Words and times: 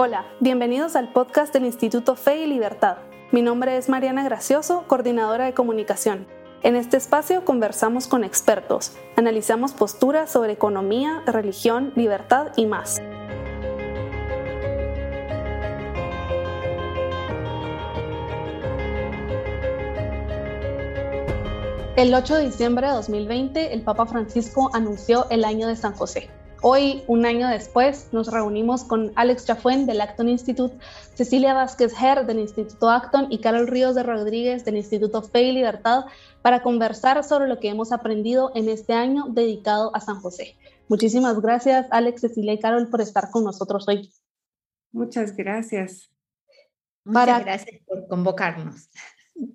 Hola, 0.00 0.26
bienvenidos 0.38 0.94
al 0.94 1.12
podcast 1.12 1.52
del 1.52 1.64
Instituto 1.64 2.14
Fe 2.14 2.44
y 2.44 2.46
Libertad. 2.46 2.98
Mi 3.32 3.42
nombre 3.42 3.76
es 3.76 3.88
Mariana 3.88 4.22
Gracioso, 4.22 4.84
coordinadora 4.86 5.46
de 5.46 5.54
comunicación. 5.54 6.28
En 6.62 6.76
este 6.76 6.96
espacio 6.96 7.44
conversamos 7.44 8.06
con 8.06 8.22
expertos, 8.22 8.92
analizamos 9.16 9.72
posturas 9.72 10.30
sobre 10.30 10.52
economía, 10.52 11.24
religión, 11.26 11.92
libertad 11.96 12.52
y 12.54 12.66
más. 12.66 13.00
El 21.96 22.14
8 22.14 22.36
de 22.36 22.44
diciembre 22.44 22.86
de 22.86 22.92
2020, 22.92 23.74
el 23.74 23.82
Papa 23.82 24.06
Francisco 24.06 24.70
anunció 24.72 25.28
el 25.30 25.44
año 25.44 25.66
de 25.66 25.74
San 25.74 25.92
José. 25.92 26.30
Hoy, 26.60 27.04
un 27.06 27.24
año 27.24 27.48
después, 27.48 28.08
nos 28.10 28.32
reunimos 28.32 28.82
con 28.82 29.12
Alex 29.14 29.46
Chafuen 29.46 29.86
del 29.86 30.00
Acton 30.00 30.28
Institute, 30.28 30.76
Cecilia 31.14 31.54
Vázquez 31.54 31.92
Her 32.00 32.26
del 32.26 32.40
Instituto 32.40 32.90
Acton 32.90 33.28
y 33.30 33.38
Carol 33.38 33.68
Ríos 33.68 33.94
de 33.94 34.02
Rodríguez 34.02 34.64
del 34.64 34.76
Instituto 34.76 35.22
Fe 35.22 35.42
y 35.42 35.52
Libertad 35.52 36.06
para 36.42 36.62
conversar 36.62 37.22
sobre 37.22 37.46
lo 37.46 37.60
que 37.60 37.68
hemos 37.68 37.92
aprendido 37.92 38.50
en 38.56 38.68
este 38.68 38.92
año 38.92 39.26
dedicado 39.28 39.94
a 39.94 40.00
San 40.00 40.20
José. 40.20 40.56
Muchísimas 40.88 41.40
gracias, 41.40 41.86
Alex, 41.92 42.22
Cecilia 42.22 42.54
y 42.54 42.58
Carol, 42.58 42.88
por 42.88 43.02
estar 43.02 43.30
con 43.30 43.44
nosotros 43.44 43.86
hoy. 43.86 44.10
Muchas 44.90 45.36
gracias. 45.36 46.10
Muchas 47.04 47.44
gracias 47.44 47.80
por 47.86 48.08
convocarnos. 48.08 48.90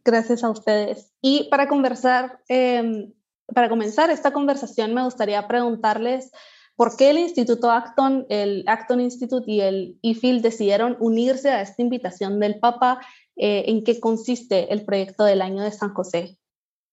Gracias 0.06 0.42
a 0.44 0.50
ustedes. 0.50 1.12
Y 1.22 1.50
para 1.50 1.68
conversar, 1.68 2.40
em, 2.48 3.12
para 3.54 3.68
comenzar 3.68 4.10
esta 4.10 4.32
conversación, 4.32 4.94
me 4.94 5.04
gustaría 5.04 5.46
preguntarles 5.50 6.32
¿Por 6.76 6.98
qué 6.98 7.12
el 7.12 7.20
Instituto 7.20 7.70
Acton, 7.72 8.26
el 8.30 8.64
Acton 8.68 9.00
Institute 9.00 9.50
y 9.50 9.62
el 9.62 10.00
IFIL 10.02 10.42
decidieron 10.42 10.98
unirse 11.00 11.50
a 11.50 11.62
esta 11.62 11.82
invitación 11.84 12.40
del 12.40 12.60
Papa? 12.60 13.00
Eh, 13.36 13.66
¿En 13.68 13.84
qué 13.84 14.00
consiste 14.00 14.74
el 14.74 14.84
proyecto 14.84 15.24
del 15.24 15.42
año 15.42 15.62
de 15.62 15.72
San 15.72 15.94
José? 15.94 16.38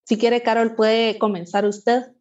Si 0.05 0.19
quiere, 0.19 0.43
Carol, 0.43 0.75
puede 0.75 1.19
comenzar 1.19 1.65
usted. 1.65 2.13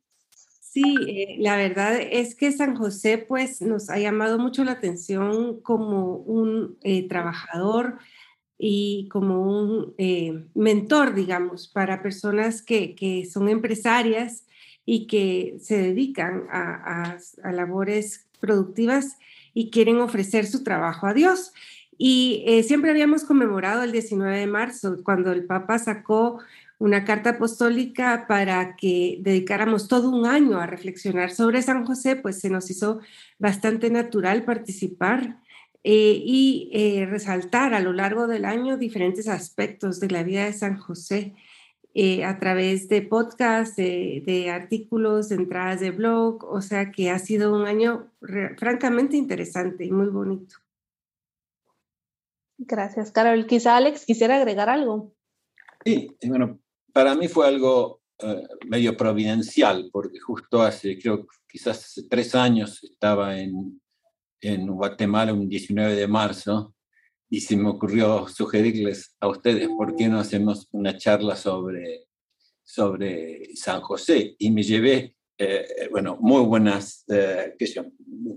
Sí, 0.61 0.83
eh, 1.07 1.35
la 1.39 1.57
verdad 1.57 1.99
es 1.99 2.35
que 2.35 2.51
San 2.51 2.75
José 2.75 3.17
pues 3.17 3.61
nos 3.61 3.89
ha 3.89 3.97
llamado 3.97 4.37
mucho 4.39 4.63
la 4.63 4.73
atención 4.73 5.59
como 5.61 6.15
un 6.15 6.77
eh, 6.83 7.07
trabajador 7.09 7.97
y 8.57 9.09
como 9.09 9.41
un 9.41 9.95
mentor, 10.53 11.13
digamos, 11.13 11.67
para 11.67 12.03
personas 12.03 12.61
que, 12.61 12.93
que 12.93 13.25
son 13.25 13.49
empresarias 13.49 14.45
y 14.91 15.05
que 15.05 15.57
se 15.61 15.77
dedican 15.77 16.47
a, 16.51 17.19
labores 17.43 18.25
productivas 18.39 19.19
y 19.53 19.69
quieren 19.69 19.97
ofrecer 19.97 20.47
su 20.47 20.63
trabajo 20.63 21.05
a 21.05 21.13
Dios. 21.13 21.53
Y 21.95 22.43
eh, 22.47 22.63
siempre 22.63 22.89
habíamos 22.89 23.23
conmemorado 23.23 23.83
el 23.83 23.91
19 23.91 24.39
de 24.39 24.47
marzo, 24.47 24.97
cuando 25.03 25.31
el 25.31 25.45
Papa 25.45 25.77
sacó 25.77 26.39
una 26.79 27.05
carta 27.05 27.31
apostólica 27.31 28.25
para 28.27 28.75
que 28.77 29.19
dedicáramos 29.21 29.87
todo 29.87 30.09
un 30.09 30.25
año 30.25 30.59
a 30.59 30.65
reflexionar 30.65 31.29
sobre 31.29 31.61
San 31.61 31.85
José, 31.85 32.15
pues 32.15 32.39
se 32.39 32.49
nos 32.49 32.71
hizo 32.71 32.99
bastante 33.37 33.91
natural 33.91 34.43
participar 34.43 35.37
eh, 35.83 36.19
y 36.25 36.71
eh, 36.73 37.05
resaltar 37.05 37.75
a 37.75 37.79
lo 37.79 37.93
largo 37.93 38.25
del 38.25 38.43
año 38.43 38.75
diferentes 38.75 39.27
aspectos 39.27 39.99
de 39.99 40.09
la 40.09 40.23
vida 40.23 40.45
de 40.45 40.53
San 40.53 40.77
José. 40.77 41.35
Eh, 41.95 42.23
a 42.23 42.37
través 42.37 42.87
de 42.87 43.01
podcasts, 43.01 43.75
de, 43.75 44.51
artículos, 44.53 45.29
de 45.29 45.37
entradas 45.37 45.79
de 45.79 45.89
blog, 45.89 46.43
o 46.43 46.61
sea 46.61 46.91
que 46.91 47.09
ha 47.09 47.17
sido 47.17 47.55
un 47.55 47.65
año 47.65 48.11
francamente 48.57 49.17
interesante 49.17 49.85
y 49.85 49.91
muy 49.91 50.07
bonito. 50.07 50.57
Gracias, 52.59 53.11
Carol. 53.11 53.47
Quizá 53.47 53.75
Alex 53.75 54.05
quisiera 54.05 54.37
agregar 54.37 54.69
algo. 54.69 55.15
Sí, 55.83 56.15
bueno, 56.27 56.59
para 56.93 57.15
mí 57.15 57.27
fue 57.27 57.47
algo 57.47 58.01
eh, 58.19 58.47
medio 58.67 58.95
providencial, 58.95 59.89
porque 59.91 60.19
justo 60.19 60.61
hace, 60.61 60.99
creo, 60.99 61.25
quizás 61.47 61.79
hace 61.79 62.03
tres 62.03 62.35
años 62.35 62.83
estaba 62.83 63.39
en, 63.39 63.81
en 64.41 64.67
Guatemala, 64.67 65.33
un 65.33 65.49
19 65.49 65.95
de 65.95 66.07
marzo, 66.07 66.75
y 67.29 67.41
se 67.41 67.55
me 67.55 67.69
ocurrió 67.69 68.27
sugerirles 68.27 69.15
a 69.19 69.27
ustedes 69.27 69.67
por 69.67 69.95
qué 69.95 70.07
no 70.07 70.19
hacemos 70.19 70.67
una 70.71 70.97
charla 70.97 71.35
sobre, 71.35 72.07
sobre 72.63 73.55
San 73.55 73.81
José. 73.81 74.35
Y 74.39 74.49
me 74.49 74.63
llevé, 74.63 75.15
eh, 75.37 75.87
bueno, 75.91 76.17
muy 76.19 76.43
buenas 76.43 77.05
eh, 77.07 77.55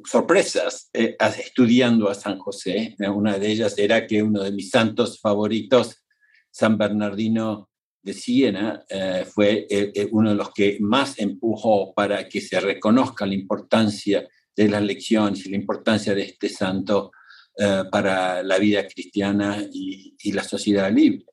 sorpresas 0.04 0.90
eh, 0.92 1.16
estudiando 1.18 2.10
a 2.10 2.14
San 2.14 2.38
José. 2.38 2.94
Una 2.98 3.38
de 3.38 3.50
ellas 3.50 3.78
era 3.78 4.06
que 4.06 4.22
uno 4.22 4.42
de 4.42 4.52
mis 4.52 4.68
santos 4.68 5.18
favoritos, 5.20 6.04
San 6.50 6.76
Bernardino 6.76 7.70
de 8.02 8.12
Siena, 8.12 8.84
fue 9.32 9.68
uno 10.10 10.30
de 10.30 10.36
los 10.36 10.52
que 10.52 10.76
más 10.80 11.18
empujó 11.20 11.94
para 11.94 12.28
que 12.28 12.40
se 12.40 12.58
reconozca 12.58 13.24
la 13.24 13.34
importancia 13.34 14.28
de 14.54 14.68
las 14.68 14.82
lecciones 14.82 15.46
y 15.46 15.50
la 15.50 15.56
importancia 15.56 16.12
de 16.12 16.22
este 16.22 16.48
santo 16.48 17.12
eh, 17.58 17.84
para 17.90 18.42
la 18.42 18.58
vida 18.58 18.86
cristiana 18.86 19.62
y, 19.70 20.32
la 20.32 20.42
sociedad 20.42 20.90
libre. 20.90 21.26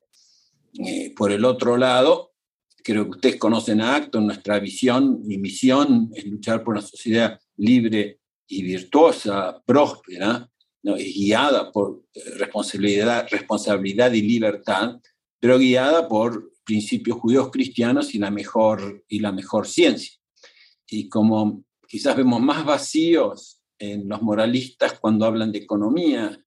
Eh, 0.84 1.14
por 1.16 1.32
el 1.32 1.44
otro 1.44 1.76
lado, 1.78 2.32
creo 2.84 3.04
que 3.04 3.10
ustedes 3.10 3.36
conocen 3.36 3.80
a 3.80 3.94
Acton, 3.94 4.26
nuestra 4.26 4.58
visión 4.58 5.22
y 5.26 5.38
misión 5.38 6.10
es 6.14 6.26
luchar 6.26 6.62
por 6.62 6.74
una 6.74 6.82
sociedad 6.82 7.40
libre 7.56 8.20
y 8.46 8.62
virtuosa, 8.62 9.62
próspera, 9.64 10.50
guiada 10.82 11.72
por 11.72 12.02
eh, 12.12 12.20
responsabilidad, 12.36 13.26
responsabilidad 13.30 14.12
y 14.12 14.22
libertad, 14.22 15.00
pero 15.38 15.58
guiada 15.58 16.06
por 16.06 16.52
principios 16.64 17.18
judíos 17.18 17.50
cristianos 17.50 18.14
y 18.14 18.18
la 18.18 18.30
mejor, 18.30 19.04
y 19.08 19.20
la 19.20 19.32
mejor 19.32 19.66
ciencia. 19.66 20.18
Y 20.86 21.08
como 21.08 21.64
quizás 21.88 22.14
vemos 22.16 22.40
más 22.40 22.64
vacíos 22.64 23.59
en 23.80 24.08
los 24.08 24.22
moralistas 24.22 25.00
cuando 25.00 25.24
hablan 25.24 25.50
de 25.50 25.58
economía. 25.58 26.38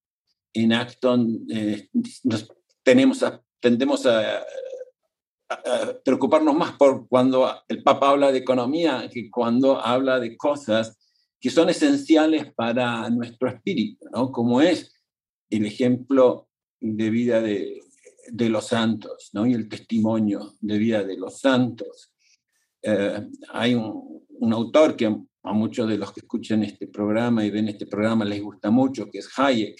En 0.53 0.71
Acton 0.71 1.45
eh, 1.49 1.89
tendemos 2.83 4.05
a, 4.05 4.45
preocuparnos 6.05 6.55
más 6.55 6.73
por 6.73 7.07
cuando 7.07 7.51
el 7.67 7.83
Papa 7.83 8.11
habla 8.11 8.31
de 8.31 8.39
economía 8.39 9.09
que 9.11 9.29
cuando 9.29 9.79
habla 9.79 10.19
de 10.19 10.37
cosas 10.37 10.97
que 11.39 11.49
son 11.49 11.69
esenciales 11.69 12.53
para 12.53 13.09
nuestro 13.09 13.49
espíritu, 13.49 14.05
¿no? 14.13 14.31
como 14.31 14.61
es 14.61 14.93
el 15.49 15.65
ejemplo 15.65 16.47
de 16.79 17.09
vida 17.09 17.41
de, 17.41 17.81
de 18.27 18.49
los 18.49 18.67
santos 18.67 19.29
¿no? 19.33 19.45
y 19.45 19.53
el 19.53 19.67
testimonio 19.67 20.55
de 20.61 20.77
vida 20.77 21.03
de 21.03 21.17
los 21.17 21.39
santos. 21.39 22.11
Eh, 22.81 23.29
hay 23.49 23.75
un, 23.75 24.23
autor 24.51 24.95
que 24.95 25.15
a 25.43 25.53
muchos 25.53 25.87
de 25.89 25.97
los 25.97 26.11
que 26.13 26.21
escuchan 26.21 26.63
este 26.63 26.87
programa 26.87 27.45
y 27.45 27.51
ven 27.51 27.67
este 27.67 27.85
programa 27.85 28.25
les 28.25 28.41
gusta 28.41 28.71
mucho, 28.71 29.09
que 29.11 29.19
es 29.19 29.29
Hayek, 29.37 29.75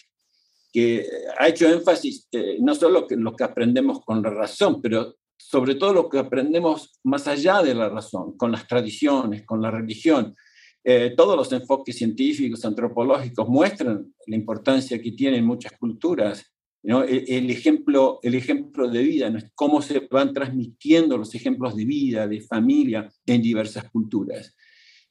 que 0.71 1.07
ha 1.37 1.47
hecho 1.47 1.69
énfasis 1.69 2.27
eh, 2.31 2.57
no 2.59 2.75
solo 2.75 3.07
en 3.09 3.23
lo 3.23 3.35
que 3.35 3.43
aprendemos 3.43 4.01
con 4.03 4.21
la 4.21 4.29
razón, 4.29 4.81
pero 4.81 5.15
sobre 5.37 5.75
todo 5.75 5.93
lo 5.93 6.09
que 6.09 6.19
aprendemos 6.19 6.99
más 7.03 7.27
allá 7.27 7.61
de 7.61 7.75
la 7.75 7.89
razón, 7.89 8.35
con 8.37 8.51
las 8.51 8.67
tradiciones, 8.67 9.45
con 9.45 9.61
la 9.61 9.71
religión. 9.71 10.35
Eh, 10.83 11.13
todos 11.15 11.37
los 11.37 11.51
enfoques 11.53 11.95
científicos, 11.95 12.65
antropológicos 12.65 13.47
muestran 13.47 14.13
la 14.27 14.35
importancia 14.35 15.01
que 15.01 15.11
tienen 15.11 15.45
muchas 15.45 15.73
culturas. 15.73 16.51
¿no? 16.81 17.03
El, 17.03 17.23
el, 17.27 17.49
ejemplo, 17.49 18.19
el 18.21 18.35
ejemplo 18.35 18.89
de 18.89 19.01
vida, 19.03 19.29
¿no? 19.29 19.39
cómo 19.55 19.81
se 19.81 20.07
van 20.11 20.33
transmitiendo 20.33 21.17
los 21.17 21.33
ejemplos 21.35 21.75
de 21.75 21.85
vida, 21.85 22.27
de 22.27 22.41
familia 22.41 23.09
en 23.25 23.41
diversas 23.41 23.89
culturas. 23.89 24.55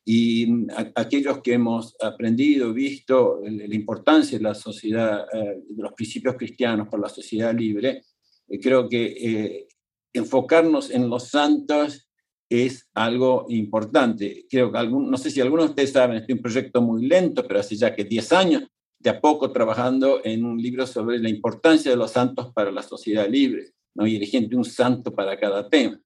Y 0.05 0.47
mm, 0.47 0.67
aquellos 0.95 1.41
que 1.43 1.55
hemos 1.55 1.95
aprendido, 2.01 2.73
visto 2.73 3.41
la 3.45 3.75
importancia 3.75 4.39
de 4.39 4.45
la 4.45 4.55
sociedad, 4.55 5.27
eh, 5.33 5.63
de 5.69 5.83
los 5.83 5.93
principios 5.93 6.37
cristianos 6.37 6.89
por 6.89 7.01
la 7.01 7.09
sociedad 7.09 7.55
libre, 7.55 8.03
eh, 8.49 8.61
creo 8.61 8.89
que 8.89 9.05
eh, 9.05 9.69
enfocarnos 10.13 10.91
en 10.91 11.09
los 11.09 11.29
santos 11.29 12.09
es 12.49 12.89
algo 12.95 13.47
importante. 13.49 14.47
Creo 14.51 14.71
que 14.71 14.79
algún, 14.79 15.11
no 15.11 15.17
sé 15.17 15.31
si 15.31 15.41
algunos 15.41 15.67
de 15.67 15.71
ustedes 15.71 15.93
saben, 15.93 16.19
este 16.19 16.33
es 16.33 16.37
un 16.37 16.43
proyecto 16.43 16.83
muy 16.83 17.07
lento, 17.07 17.47
pero 17.47 17.61
hace 17.61 17.77
ya 17.77 17.95
que 17.95 18.05
10 18.05 18.33
años, 18.33 18.63
de 18.99 19.11
a 19.11 19.21
poco 19.21 19.51
trabajando 19.51 20.21
en 20.23 20.45
un 20.45 20.59
libro 20.63 20.87
sobre 20.87 21.19
la 21.19 21.29
importancia 21.29 21.91
de 21.91 21.97
los 21.97 22.13
santos 22.13 22.53
para 22.53 22.71
la 22.71 22.83
sociedad 22.83 23.29
libre, 23.29 23.73
¿no? 23.95 24.07
y 24.07 24.17
eligiendo 24.17 24.57
un 24.57 24.65
santo 24.65 25.13
para 25.13 25.39
cada 25.39 25.69
tema. 25.69 26.01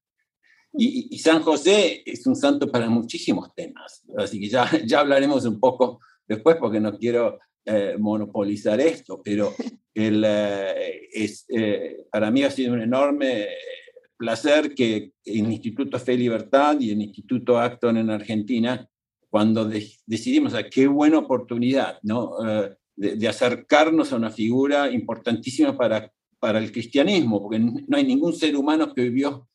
Y, 0.73 1.17
San 1.19 1.41
José 1.41 2.03
es 2.05 2.25
un 2.27 2.35
santo 2.35 2.71
para 2.71 2.89
muchísimos 2.89 3.53
temas, 3.55 4.03
así 4.17 4.39
que 4.39 4.49
ya, 4.49 4.69
ya 4.85 4.99
hablaremos 4.99 5.45
un 5.45 5.59
poco 5.59 5.99
después 6.27 6.57
porque 6.57 6.79
no 6.79 6.97
quiero 6.97 7.39
eh, 7.65 7.95
monopolizar 7.99 8.79
esto, 8.79 9.21
pero 9.23 9.53
el, 9.93 10.23
eh, 10.25 11.09
es, 11.11 11.45
eh, 11.49 12.05
para 12.11 12.31
mí 12.31 12.43
ha 12.43 12.51
sido 12.51 12.73
un 12.73 12.81
enorme 12.81 13.47
placer 14.17 14.73
que 14.73 15.11
el 15.25 15.51
Instituto 15.51 15.99
Fe 15.99 16.13
y 16.13 16.17
Libertad 16.17 16.79
y 16.79 16.91
el 16.91 17.01
Instituto 17.01 17.59
Acton 17.59 17.97
en 17.97 18.09
Argentina, 18.09 18.87
cuando 19.29 19.69
decidimos, 20.05 20.53
a 20.53 20.69
qué 20.69 20.87
buena 20.87 21.19
oportunidad, 21.19 21.99
¿no? 22.03 22.37
de, 22.95 23.27
acercarnos 23.27 24.11
a 24.11 24.15
una 24.15 24.31
figura 24.31 24.89
importantísima 24.89 25.77
para, 25.77 26.11
para 26.39 26.59
el 26.59 26.71
cristianismo, 26.71 27.41
porque 27.41 27.59
no 27.59 27.97
hay 27.97 28.05
ningún 28.05 28.33
ser 28.33 28.55
humano 28.55 28.93
que 28.93 29.03
vivió 29.03 29.47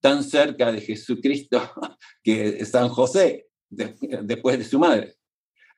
tan 0.00 0.22
cerca 0.22 0.72
de 0.72 0.80
Jesucristo 0.80 1.60
que 2.22 2.64
San 2.64 2.88
José, 2.88 3.46
después 3.68 4.58
de 4.58 4.64
su 4.64 4.78
madre. 4.78 5.14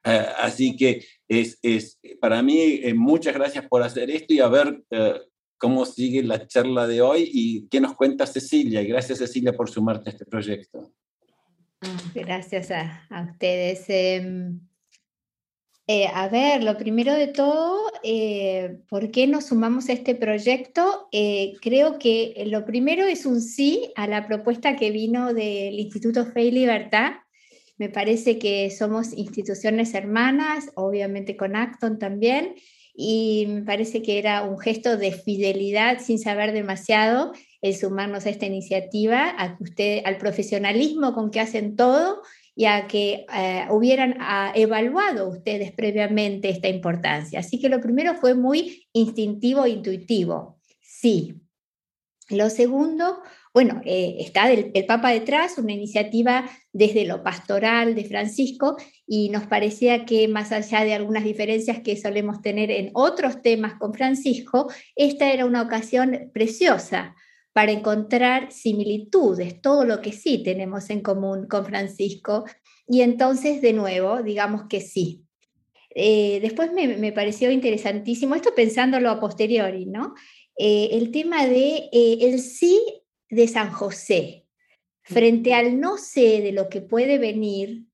Eh, 0.04 0.26
así 0.38 0.76
que 0.76 1.04
es, 1.28 1.58
es 1.62 1.98
para 2.20 2.42
mí, 2.42 2.80
eh, 2.82 2.94
muchas 2.94 3.34
gracias 3.34 3.66
por 3.68 3.82
hacer 3.82 4.10
esto 4.10 4.32
y 4.32 4.40
a 4.40 4.48
ver 4.48 4.82
eh, 4.90 5.20
cómo 5.58 5.84
sigue 5.84 6.22
la 6.22 6.46
charla 6.46 6.86
de 6.86 7.02
hoy 7.02 7.30
y 7.32 7.68
qué 7.68 7.80
nos 7.80 7.94
cuenta 7.94 8.26
Cecilia. 8.26 8.82
Gracias 8.82 9.18
Cecilia 9.18 9.52
por 9.52 9.68
sumarte 9.68 10.08
a 10.08 10.12
este 10.12 10.24
proyecto. 10.24 10.92
Gracias 12.14 12.70
a, 12.70 13.06
a 13.10 13.22
ustedes. 13.30 13.84
Em, 13.88 14.60
eh, 15.92 16.06
a 16.14 16.28
ver, 16.28 16.62
lo 16.62 16.78
primero 16.78 17.12
de 17.14 17.26
todo, 17.26 17.90
eh, 18.04 18.78
¿por 18.88 19.10
qué 19.10 19.26
nos 19.26 19.46
sumamos 19.46 19.88
a 19.88 19.92
este 19.92 20.14
proyecto? 20.14 21.08
Eh, 21.10 21.54
creo 21.60 21.98
que 21.98 22.44
lo 22.46 22.64
primero 22.64 23.06
es 23.06 23.26
un 23.26 23.40
sí 23.40 23.90
a 23.96 24.06
la 24.06 24.28
propuesta 24.28 24.76
que 24.76 24.92
vino 24.92 25.34
del 25.34 25.80
Instituto 25.80 26.26
Fe 26.26 26.44
y 26.44 26.50
Libertad. 26.52 27.14
Me 27.76 27.88
parece 27.88 28.38
que 28.38 28.70
somos 28.70 29.12
instituciones 29.14 29.92
hermanas, 29.94 30.70
obviamente 30.76 31.36
con 31.36 31.56
Acton 31.56 31.98
también, 31.98 32.54
y 32.94 33.46
me 33.48 33.62
parece 33.62 34.00
que 34.00 34.20
era 34.20 34.44
un 34.44 34.60
gesto 34.60 34.96
de 34.96 35.10
fidelidad 35.10 35.98
sin 35.98 36.20
saber 36.20 36.52
demasiado 36.52 37.32
el 37.62 37.74
sumarnos 37.74 38.26
a 38.26 38.30
esta 38.30 38.46
iniciativa, 38.46 39.28
a 39.28 39.56
usted, 39.58 40.02
al 40.04 40.18
profesionalismo 40.18 41.14
con 41.14 41.32
que 41.32 41.40
hacen 41.40 41.74
todo 41.74 42.22
y 42.60 42.66
que 42.88 43.24
eh, 43.34 43.66
hubieran 43.70 44.18
ah, 44.20 44.52
evaluado 44.54 45.30
ustedes 45.30 45.72
previamente 45.72 46.50
esta 46.50 46.68
importancia. 46.68 47.40
Así 47.40 47.58
que 47.58 47.70
lo 47.70 47.80
primero 47.80 48.14
fue 48.16 48.34
muy 48.34 48.86
instintivo 48.92 49.64
e 49.64 49.70
intuitivo. 49.70 50.60
Sí. 50.82 51.40
Lo 52.28 52.50
segundo, 52.50 53.22
bueno, 53.54 53.80
eh, 53.86 54.16
está 54.18 54.52
el, 54.52 54.72
Papa 54.86 55.10
detrás, 55.10 55.56
una 55.56 55.72
iniciativa 55.72 56.50
desde 56.70 57.06
lo 57.06 57.22
pastoral 57.22 57.94
de 57.94 58.04
Francisco 58.04 58.76
y 59.06 59.30
nos 59.30 59.46
parecía 59.46 60.04
que 60.04 60.28
más 60.28 60.52
allá 60.52 60.84
de 60.84 60.92
algunas 60.92 61.24
diferencias 61.24 61.80
que 61.80 61.96
solemos 61.96 62.42
tener 62.42 62.70
en 62.70 62.90
otros 62.92 63.40
temas 63.40 63.72
con 63.78 63.94
Francisco, 63.94 64.70
esta 64.96 65.32
era 65.32 65.46
una 65.46 65.62
ocasión 65.62 66.30
preciosa 66.34 67.16
para 67.52 67.72
encontrar 67.72 68.52
similitudes, 68.52 69.60
todo 69.60 69.84
lo 69.84 70.00
que 70.00 70.12
sí 70.12 70.42
tenemos 70.42 70.90
en 70.90 71.00
común 71.00 71.46
con 71.48 71.64
Francisco. 71.66 72.44
Y 72.86 73.02
entonces, 73.02 73.60
de 73.60 73.72
nuevo, 73.72 74.22
digamos 74.22 74.64
que 74.68 74.80
sí. 74.80 75.24
Eh, 75.94 76.38
después 76.40 76.70
me, 76.72 77.12
pareció 77.12 77.50
interesantísimo, 77.50 78.36
esto 78.36 78.54
pensándolo 78.54 79.10
a 79.10 79.18
posteriori, 79.18 79.86
¿no? 79.86 80.14
Eh, 80.56 80.90
el 80.92 81.10
tema 81.10 81.46
de 81.46 81.88
eh, 81.92 82.18
el 82.20 82.38
sí 82.38 82.78
de 83.28 83.48
San 83.48 83.72
José, 83.72 84.46
frente 85.02 85.54
al 85.54 85.80
no 85.80 85.96
sé 85.96 86.40
de 86.42 86.52
lo 86.52 86.68
que 86.68 86.80
puede 86.80 87.18
venir, 87.18 87.86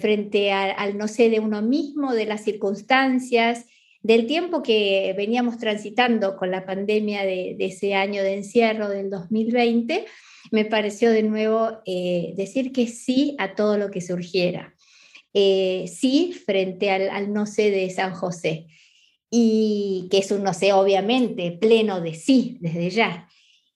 frente 0.00 0.52
al 0.52 0.96
no 0.96 1.06
sé 1.06 1.28
de 1.28 1.38
uno 1.38 1.60
mismo, 1.60 2.14
de 2.14 2.24
las 2.24 2.42
circunstancias, 2.44 3.66
del 4.02 4.26
tiempo 4.26 4.62
que 4.62 5.14
veníamos 5.16 5.58
transitando 5.58 6.36
con 6.36 6.50
la 6.50 6.64
pandemia 6.64 7.22
de, 7.24 7.56
ese 7.58 7.94
año 7.94 8.22
de 8.22 8.34
encierro 8.34 8.88
del 8.88 9.10
2020, 9.10 10.06
me 10.50 10.64
pareció 10.64 11.10
de 11.10 11.22
nuevo 11.22 11.80
eh, 11.84 12.32
decir 12.36 12.72
que 12.72 12.86
sí 12.86 13.36
a 13.38 13.54
todo 13.54 13.76
lo 13.76 13.90
que 13.90 14.00
surgiera. 14.00 14.74
Eh, 15.34 15.84
sí 15.86 16.32
frente 16.32 16.90
al, 16.90 17.32
no 17.32 17.46
sé 17.46 17.70
de 17.70 17.88
San 17.90 18.12
José, 18.12 18.66
y 19.30 20.08
que 20.10 20.18
es 20.18 20.32
un 20.32 20.42
no 20.42 20.54
sé 20.54 20.72
obviamente 20.72 21.52
pleno 21.52 22.00
de 22.00 22.14
sí 22.14 22.56
desde 22.60 22.90
ya. 22.90 23.28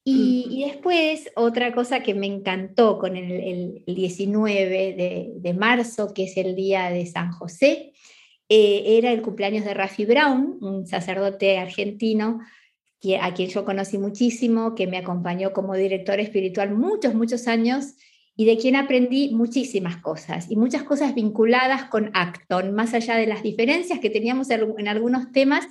Y, 0.07 0.65
después 0.67 1.31
otra 1.35 1.75
cosa 1.75 2.03
que 2.03 2.13
me 2.13 2.27
encantó 2.27 2.99
con 2.99 3.17
el, 3.17 3.85
19 3.87 4.69
de, 4.69 5.33
de, 5.35 5.55
marzo, 5.55 6.13
que 6.13 6.25
es 6.25 6.37
el 6.37 6.55
día 6.55 6.91
de 6.91 7.07
San 7.07 7.33
José, 7.33 7.94
eh, 8.49 8.99
era 8.99 9.13
el 9.13 9.23
cumpleaños 9.23 9.65
de 9.65 9.75
Rafi 9.75 10.05
Brown, 10.05 10.59
un 10.61 10.87
sacerdote 10.87 11.59
argentino 11.59 12.41
a 13.21 13.35
quien 13.35 13.51
yo 13.51 13.65
conocí 13.65 13.99
muchísimo, 13.99 14.75
que 14.75 14.87
me 14.87 14.97
acompañó 14.97 15.53
como 15.53 15.75
director 15.75 16.21
espiritual 16.21 16.75
muchos, 16.75 17.15
muchos 17.15 17.47
años 17.49 17.95
y 18.37 18.47
de 18.47 18.57
quien 18.57 18.77
aprendí 18.77 19.31
muchísimas 19.33 19.99
cosas 19.99 20.51
y 20.51 20.57
muchas 20.57 20.83
cosas 20.83 21.15
vinculadas 21.15 21.85
con 21.85 22.11
Acton, 22.15 22.75
más 22.75 22.95
allá 22.95 23.17
de 23.17 23.27
las 23.27 23.43
diferencias 23.43 24.01
que 24.01 24.11
teníamos 24.11 24.49
en 24.51 24.89
algunos 24.89 25.31
temas, 25.33 25.67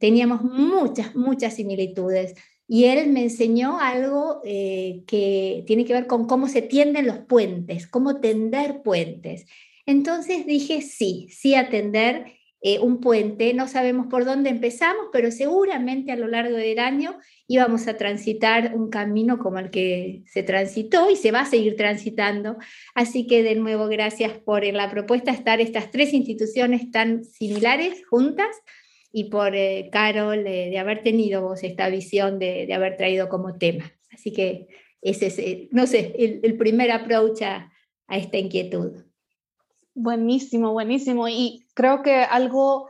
teníamos 0.00 0.42
muchas, 0.42 1.14
muchas 1.14 1.54
similitudes. 1.54 2.34
Y 2.66 2.84
él 2.84 3.10
me 3.10 3.22
enseñó 3.22 3.78
algo 3.80 4.40
eh, 4.44 5.02
que 5.06 5.64
tiene 5.66 5.84
que 5.84 5.94
ver 5.94 6.06
con 6.06 6.26
cómo 6.26 6.48
se 6.48 6.60
tienden 6.60 7.06
los 7.06 7.18
puentes, 7.18 7.86
cómo 7.86 8.20
tender 8.20 8.82
puentes. 8.82 9.46
Entonces 9.88 10.44
dije 10.44 10.82
sí, 10.82 11.28
sí 11.30 11.54
atender 11.54 12.26
eh, 12.60 12.78
un 12.78 13.00
puente, 13.00 13.54
no 13.54 13.66
sabemos 13.68 14.08
por 14.08 14.26
dónde 14.26 14.50
empezamos, 14.50 15.06
pero 15.14 15.30
seguramente 15.30 16.12
a 16.12 16.16
lo 16.16 16.28
largo 16.28 16.58
del 16.58 16.78
año 16.78 17.16
íbamos 17.46 17.88
a 17.88 17.96
transitar 17.96 18.74
un 18.74 18.90
camino 18.90 19.38
como 19.38 19.58
el 19.60 19.70
que 19.70 20.24
se 20.26 20.42
transitó 20.42 21.08
y 21.08 21.16
se 21.16 21.30
va 21.30 21.40
a 21.40 21.46
seguir 21.46 21.74
transitando. 21.76 22.58
Así 22.94 23.26
que 23.26 23.42
de 23.42 23.54
nuevo, 23.54 23.88
gracias 23.88 24.32
por 24.32 24.62
la 24.62 24.90
propuesta 24.90 25.30
de 25.30 25.38
estar 25.38 25.58
estas 25.62 25.90
tres 25.90 26.12
instituciones 26.12 26.90
tan 26.90 27.24
similares 27.24 28.06
juntas 28.10 28.54
y 29.10 29.30
por, 29.30 29.56
eh, 29.56 29.88
Carol, 29.90 30.46
eh, 30.46 30.68
de 30.68 30.78
haber 30.78 31.02
tenido 31.02 31.40
vos 31.40 31.64
esta 31.64 31.88
visión 31.88 32.38
de, 32.38 32.70
haber 32.74 32.98
traído 32.98 33.30
como 33.30 33.56
tema. 33.56 33.90
Así 34.12 34.34
que 34.34 34.66
ese 35.00 35.28
es, 35.28 35.72
no 35.72 35.86
sé, 35.86 36.14
el, 36.42 36.58
primer 36.58 36.90
approach 36.90 37.40
a 37.40 37.72
esta 38.10 38.36
inquietud. 38.36 39.07
Buenísimo, 40.00 40.70
buenísimo. 40.70 41.28
Y 41.28 41.66
creo 41.74 42.02
que 42.04 42.22
algo, 42.22 42.88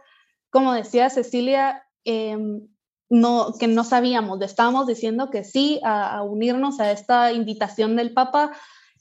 como 0.50 0.74
decía 0.74 1.08
Cecilia, 1.08 1.82
em, 2.04 2.68
no, 3.08 3.54
que 3.58 3.66
no 3.66 3.82
sabíamos, 3.82 4.38
estábamos 4.42 4.86
diciendo 4.86 5.30
que 5.30 5.42
sí 5.42 5.80
a, 5.84 6.22
unirnos 6.22 6.80
a 6.80 6.92
esta 6.92 7.32
invitación 7.32 7.96
del 7.96 8.12
Papa, 8.12 8.52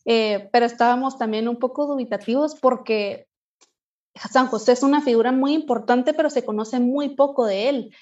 eh, 0.05 0.47
pero 0.53 0.65
estábamos 0.65 1.17
también 1.17 1.49
un 1.49 1.57
poco 1.57 1.85
dubitativos 1.85 2.55
porque 2.55 3.27
San 4.15 4.47
José 4.47 4.71
es 4.71 4.83
una 4.83 5.01
figura 5.01 5.33
muy 5.33 5.53
importante, 5.53 6.13
pero 6.13 6.29
se 6.29 6.45
conoce 6.45 6.79
muy 6.79 7.09
poco 7.09 7.45
de 7.45 7.67
él. 7.67 7.95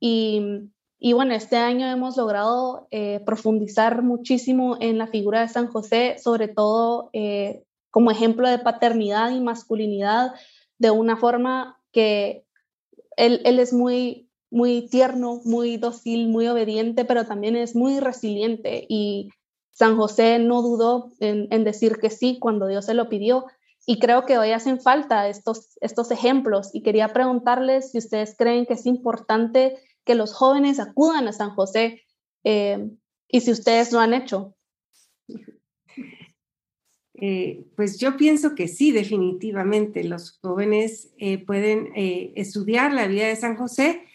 Y, 0.00 0.70
y 0.98 1.12
bueno, 1.12 1.34
este 1.34 1.58
año 1.58 1.86
hemos 1.86 2.16
logrado 2.16 2.88
eh, 2.90 3.20
profundizar 3.26 4.02
muchísimo 4.02 4.78
en 4.80 4.96
la 4.96 5.06
figura 5.06 5.42
de 5.42 5.48
San 5.48 5.66
José, 5.66 6.16
sobre 6.18 6.48
todo 6.48 7.10
eh, 7.12 7.62
como 7.90 8.10
ejemplo 8.10 8.48
de 8.48 8.58
paternidad 8.58 9.30
y 9.30 9.40
masculinidad 9.40 10.34
de 10.78 10.90
una 10.90 11.16
forma 11.16 11.80
que 11.92 12.44
él, 13.16 13.42
es 13.44 13.72
muy, 13.72 14.28
muy 14.50 14.88
tierno, 14.88 15.40
muy 15.44 15.76
dócil, 15.76 16.28
muy 16.28 16.46
obediente, 16.48 17.04
pero 17.04 17.26
también 17.26 17.56
es 17.56 17.74
muy 17.74 18.00
resiliente 18.00 18.86
y 18.88 19.30
San 19.72 19.96
José 19.96 20.38
no 20.38 20.62
dudó 20.62 21.12
en, 21.20 21.64
decir 21.64 21.98
que 22.00 22.10
sí 22.10 22.38
cuando 22.38 22.66
Dios 22.66 22.86
se 22.86 22.94
lo 22.94 23.08
pidió. 23.08 23.46
Y 23.86 23.98
creo 23.98 24.26
que 24.26 24.38
hoy 24.38 24.52
hacen 24.52 24.80
falta 24.80 25.28
estos, 25.28 25.76
estos 25.80 26.10
ejemplos 26.10 26.70
y 26.74 26.82
quería 26.82 27.08
preguntarles 27.08 27.90
si 27.90 27.98
ustedes 27.98 28.36
creen 28.36 28.66
que 28.66 28.74
es 28.74 28.86
importante 28.86 29.78
que 30.04 30.14
los 30.14 30.34
jóvenes 30.34 30.80
acudan 30.80 31.28
a 31.28 31.32
San 31.32 31.50
José 31.50 32.02
eh, 32.44 32.90
y 33.26 33.40
si 33.40 33.50
ustedes 33.50 33.92
lo 33.92 34.00
han 34.00 34.14
hecho. 34.14 34.54
Eh, 37.20 37.64
pues 37.76 37.98
yo 37.98 38.16
pienso 38.16 38.54
que 38.54 38.66
sí, 38.66 38.92
definitivamente. 38.92 40.04
Los 40.04 40.38
jóvenes 40.40 41.12
eh, 41.18 41.38
pueden 41.38 41.92
eh, 41.94 42.32
estudiar 42.34 42.92
la 42.92 43.06
vida 43.06 43.26
de 43.26 43.36
San 43.36 43.56
José, 43.56 44.06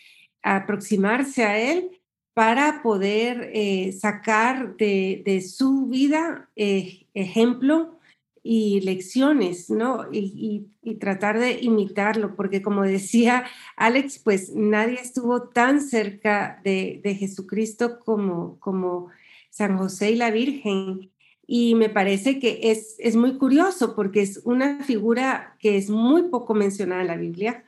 aproximarse 0.41 1.43
a 1.43 1.59
él 1.59 2.01
para 2.33 2.81
poder 2.83 3.53
sacar 3.93 4.75
de, 4.75 5.41
su 5.47 5.87
vida 5.87 6.49
ejemplo 6.55 7.97
y 8.43 8.81
lecciones, 8.81 9.69
¿no? 9.69 10.05
Y, 10.11 10.67
tratar 10.99 11.39
de 11.39 11.61
imitarlo, 11.61 12.35
porque 12.35 12.61
como 12.61 12.83
decía 12.83 13.45
Alex, 13.77 14.19
pues 14.19 14.53
nadie 14.53 14.99
estuvo 14.99 15.43
tan 15.43 15.79
cerca 15.79 16.59
de, 16.65 17.17
Jesucristo 17.17 17.99
como 17.99 19.09
San 19.49 19.77
José 19.77 20.11
y 20.11 20.15
la 20.15 20.31
Virgen 20.31 21.09
y 21.47 21.75
me 21.75 21.89
parece 21.89 22.39
que 22.39 22.59
es, 22.63 22.95
es, 22.99 23.15
muy 23.15 23.37
curioso 23.37 23.95
porque 23.95 24.21
es 24.21 24.41
una 24.45 24.83
figura 24.83 25.55
que 25.59 25.77
es 25.77 25.89
muy 25.89 26.23
poco 26.23 26.53
mencionada 26.55 27.01
en 27.01 27.07
la 27.07 27.17
Biblia. 27.17 27.63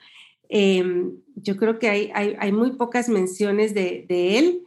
Em, 0.50 1.18
yo 1.36 1.58
creo 1.58 1.78
que 1.78 1.90
hay, 1.90 2.12
hay, 2.14 2.52
muy 2.52 2.72
pocas 2.72 3.10
menciones 3.10 3.74
de, 3.74 4.06
de 4.08 4.40
él 4.40 4.64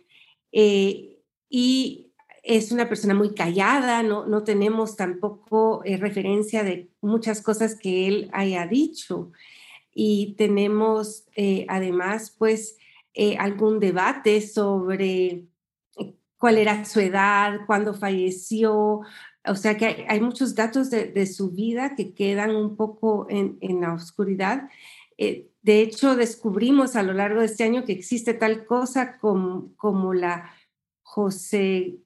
eh, 0.53 1.19
y 1.49 2.13
es 2.43 2.71
una 2.71 2.89
persona 2.89 3.15
muy 3.15 3.35
callada, 3.35 4.03
no, 4.03 4.27
no 4.27 4.45
tenemos 4.45 4.97
tampoco 4.97 5.83
eh, 5.85 5.97
referencia 5.97 6.63
de 6.63 6.89
muchas 7.01 7.43
cosas 7.43 7.77
que 7.77 8.07
él 8.07 8.31
haya 8.33 8.67
dicho. 8.67 9.33
y 9.93 10.35
tenemos 10.39 11.25
además 11.69 12.35
pues 12.39 12.77
algún 13.39 13.81
debate 13.81 14.41
sobre 14.41 15.50
cuál 16.41 16.57
era 16.57 16.85
su 16.87 17.01
edad, 17.01 17.61
cuándo 17.67 17.93
falleció, 17.93 19.03
o 19.45 19.55
sea 19.55 19.77
que 19.77 20.07
hay, 20.09 20.21
muchos 20.21 20.55
datos 20.55 20.89
de, 20.91 21.27
su 21.27 21.51
vida 21.51 21.95
que 21.95 22.15
quedan 22.15 22.57
un 22.57 22.77
poco 22.77 23.27
en, 23.29 23.59
la 23.81 23.93
oscuridad. 23.93 24.71
Eh, 25.19 25.51
de 25.61 25.83
hecho, 25.83 26.17
descubrimos 26.17 26.97
a 26.97 27.03
lo 27.03 27.13
largo 27.13 27.41
de 27.41 27.47
este 27.47 27.65
año 27.65 27.85
que 27.85 27.93
existe 27.93 28.33
tal 28.33 28.65
cosa 28.65 29.19
como, 29.19 29.75
como 29.77 30.15
la 30.15 30.51
Josegrafía 31.03 32.01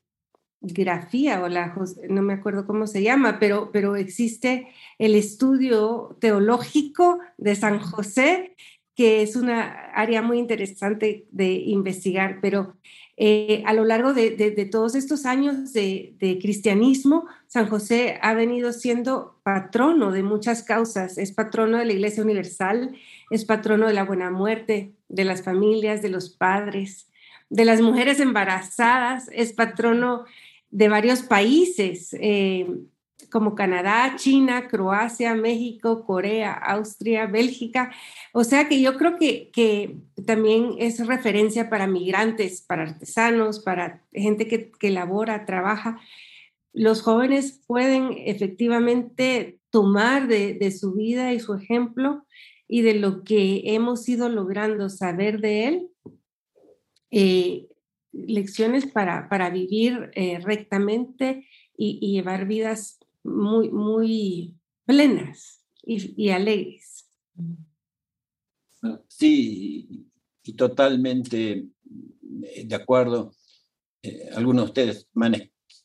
o 1.41 1.49
la, 1.49 1.73
no 2.09 2.23
me 2.23 2.33
acuerdo 2.33 2.67
cómo 2.67 2.89
se 2.89 3.05
llama, 3.05 3.39
pero, 3.39 3.71
pero 3.73 3.95
existe 3.95 4.67
el 4.99 5.15
estudio 5.15 6.17
teológico 6.21 7.21
de 7.39 7.55
San 7.55 7.79
José, 7.79 8.57
que 8.97 9.23
es 9.23 9.37
una 9.37 9.91
área 9.93 10.23
muy 10.23 10.39
interesante 10.39 11.29
de 11.31 11.53
investigar, 11.53 12.39
pero 12.41 12.77
eh, 13.17 13.63
a 13.67 13.73
lo 13.73 13.85
largo 13.85 14.13
de, 14.13 14.69
todos 14.71 14.95
estos 14.95 15.25
años 15.25 15.73
de, 15.73 16.39
cristianismo, 16.41 17.27
San 17.47 17.69
José 17.69 18.19
ha 18.23 18.35
venido 18.35 18.73
siendo 18.73 19.39
patrono 19.43 20.11
de 20.11 20.23
muchas 20.23 20.63
causas. 20.63 21.19
Es 21.19 21.33
patrono 21.33 21.79
de 21.79 21.85
la 21.85 21.93
Iglesia 21.93 22.25
Universal, 22.25 22.97
es 23.31 23.45
patrono 23.45 23.87
de 23.87 23.95
la 23.95 24.05
buena 24.05 24.31
muerte, 24.31 24.93
de 25.09 25.25
las 25.25 25.43
familias, 25.43 26.03
de 26.03 26.09
los 26.09 26.29
padres, 26.31 27.09
de 27.51 27.65
las 27.65 27.81
mujeres 27.81 28.19
embarazadas, 28.19 29.29
es 29.33 29.53
patrono 29.53 30.25
de 30.71 30.89
varios 30.89 31.23
países. 31.23 32.17
Eh, 32.21 32.67
como 33.35 33.57
Canadá, 33.57 34.15
China, 34.15 34.69
Croacia, 34.69 35.35
México, 35.35 36.05
Corea, 36.05 36.53
Austria, 36.53 37.27
Bélgica. 37.27 37.91
O 38.33 38.45
sea 38.45 38.69
que 38.69 38.81
yo 38.81 38.97
creo 38.97 39.17
que, 39.17 39.51
que 39.53 39.97
también 40.25 40.77
es 40.79 41.05
referencia 41.05 41.69
para 41.69 41.89
migrantes, 41.89 42.63
para 42.63 42.85
artesanos, 42.85 43.59
para 43.59 44.05
gente 44.13 44.47
que, 44.47 44.71
que 44.71 44.91
labora, 44.93 45.47
trabaja. 45.47 45.99
Los 46.73 47.03
jóvenes 47.03 47.61
pueden 47.67 48.11
efectivamente 48.25 49.59
tomar 49.69 50.29
de, 50.29 50.55
de, 50.55 50.71
su 50.71 50.93
vida 50.93 51.33
y 51.33 51.41
su 51.41 51.55
ejemplo 51.55 52.25
y 52.69 52.83
de 52.83 52.95
lo 52.95 53.25
que 53.25 53.63
hemos 53.65 54.09
ido 54.09 54.29
logrando 54.29 54.89
saber 54.91 55.41
de 55.41 55.67
él, 55.67 55.89
eh, 57.11 57.67
lecciones 58.13 58.87
para, 58.87 59.29
para 59.29 59.51
vivir 59.51 60.13
eh, 60.15 60.39
rectamente 60.39 61.49
y, 61.77 61.99
y, 62.01 62.13
llevar 62.13 62.47
vidas 62.47 63.01
muy, 63.25 63.71
muy 63.71 64.55
plenas 64.85 65.65
y, 65.83 66.29
alegres. 66.31 67.11
Sí, 69.09 70.09
y 70.43 70.53
totalmente 70.55 71.67
eh, 72.43 72.67
de 72.67 72.75
acuerdo. 72.75 73.33
Eh, 74.03 74.29
algunos 74.35 74.65
de 74.65 74.69
ustedes 74.69 75.09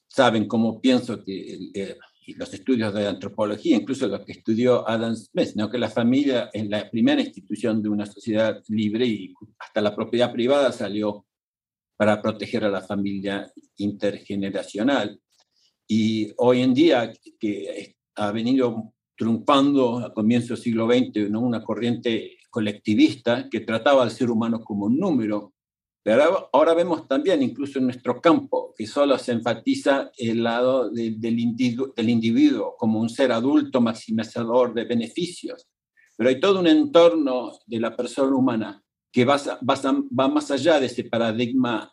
saben 0.08 0.48
cómo 0.48 0.82
pienso 0.82 1.24
que 1.24 1.70
eh, 1.74 1.98
los 2.36 2.54
estudios 2.54 2.94
de 2.94 3.08
antropología, 3.08 3.78
incluso 3.78 4.08
los 4.08 4.26
que 4.26 4.34
estudió 4.34 4.88
Adam 4.88 5.16
Smith, 5.16 5.52
¿no? 5.56 5.70
que 5.70 5.78
la 5.78 5.90
familia 5.90 6.50
es 6.54 6.68
la 6.68 6.90
primera 6.90 7.22
institución 7.22 7.82
de 7.82 7.90
una 7.90 8.06
sociedad 8.06 8.62
libre 8.68 9.06
y 9.06 9.34
hasta 9.58 9.82
la 9.82 9.96
propiedad 9.96 10.32
privada 10.32 10.72
salió 10.72 11.26
para 11.98 12.22
proteger 12.22 12.64
a 12.66 12.70
la 12.70 12.82
familia 12.82 13.52
intergeneracional. 13.78 15.20
Y 15.92 16.32
hoy 16.38 16.62
en 16.62 16.76
día, 16.76 17.12
que 17.40 17.96
ha 18.16 18.32
venido 18.32 18.94
triunfando 19.18 19.98
a 19.98 20.14
comienzos 20.14 20.50
del 20.50 20.58
siglo 20.60 20.88
XX 20.88 21.32
una 21.36 21.64
corriente 21.64 22.38
colectivista 22.52 23.50
que 23.50 23.62
trataba 23.62 24.04
al 24.04 24.12
ser 24.12 24.30
humano 24.30 24.64
como 24.64 24.86
un 24.86 25.00
número, 25.00 25.56
pero 26.04 26.50
ahora 26.54 26.76
vemos 26.76 27.08
también, 27.08 27.42
incluso 27.42 27.80
en 27.80 27.86
nuestro 27.86 28.22
campo, 28.22 28.72
que 28.78 28.86
solo 28.86 29.18
se 29.18 29.32
enfatiza 29.32 30.12
el 30.16 30.44
lado 30.44 30.92
del, 30.92 31.40
individuo, 31.40 32.76
como 32.78 33.00
un 33.00 33.10
ser 33.10 33.32
adulto 33.32 33.82
maximizador 33.82 34.76
de 34.76 34.86
beneficios. 34.86 35.68
Pero 36.16 36.30
hay 36.30 36.40
todo 36.40 36.60
un 36.60 36.68
entorno 36.68 37.52
de 37.66 37.80
la 37.80 37.96
persona 37.96 38.36
humana 38.36 38.84
que 39.12 39.26
va, 39.26 39.38
va 39.38 40.28
más 40.28 40.52
allá 40.52 40.80
de 40.80 40.86
ese 40.86 41.06
paradigma 41.06 41.92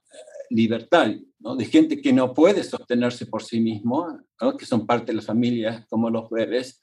libertario 0.50 1.26
de 1.54 1.64
gente 1.66 2.00
que 2.00 2.12
no 2.12 2.34
puede 2.34 2.64
sostenerse 2.64 3.26
por 3.26 3.42
sí 3.42 3.60
mismo, 3.60 4.18
que 4.58 4.66
son 4.66 4.86
parte 4.86 5.12
de 5.12 5.16
las 5.16 5.26
familias 5.26 5.86
como 5.88 6.10
los 6.10 6.28
bebés, 6.30 6.80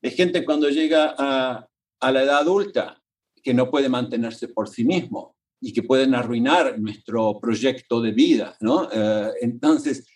de 0.00 0.10
gente 0.10 0.44
cuando 0.44 0.70
llega 0.70 1.14
a, 1.18 1.68
la 2.12 2.22
edad 2.22 2.38
adulta 2.38 3.02
que 3.42 3.52
no 3.52 3.70
puede 3.70 3.88
mantenerse 3.88 4.48
por 4.48 4.68
sí 4.68 4.84
mismo 4.84 5.36
y 5.60 5.72
que 5.72 5.82
pueden 5.82 6.14
arruinar 6.14 6.78
nuestro 6.78 7.38
proyecto 7.40 8.00
de 8.00 8.12
vida. 8.12 8.56
¿no? 8.60 8.88
Eh, 8.90 9.32
entonces, 9.40 10.06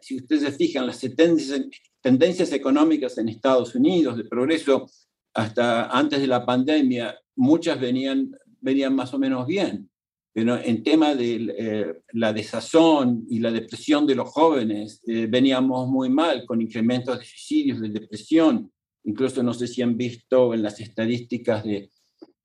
si 0.00 0.16
ustedes 0.16 0.42
se 0.42 0.52
fijan, 0.52 0.86
las 0.86 0.98
tendencias, 1.00 1.60
tendencias 2.00 2.52
económicas 2.52 3.18
en 3.18 3.28
Estados 3.28 3.74
Unidos 3.74 4.16
de 4.16 4.24
progreso 4.24 4.86
hasta 5.34 5.86
antes 5.90 6.20
de 6.20 6.26
la 6.26 6.44
pandemia, 6.44 7.16
muchas 7.36 7.78
venían, 7.78 8.34
venían 8.60 8.94
más 8.94 9.12
o 9.12 9.18
menos 9.18 9.46
bien. 9.46 9.90
Pero 10.38 10.56
en 10.56 10.84
tema 10.84 11.16
de 11.16 11.52
eh, 11.58 11.94
la 12.12 12.32
desazón 12.32 13.26
y 13.28 13.40
la 13.40 13.50
depresión 13.50 14.06
de 14.06 14.14
los 14.14 14.28
jóvenes, 14.28 15.02
eh, 15.04 15.26
veníamos 15.28 15.88
muy 15.88 16.10
mal 16.10 16.46
con 16.46 16.62
incrementos 16.62 17.18
de 17.18 17.24
suicidios, 17.24 17.80
de 17.80 17.88
depresión. 17.88 18.70
Incluso 19.02 19.42
no 19.42 19.52
sé 19.52 19.66
si 19.66 19.82
han 19.82 19.96
visto 19.96 20.54
en 20.54 20.62
las 20.62 20.78
estadísticas 20.78 21.64
de, 21.64 21.90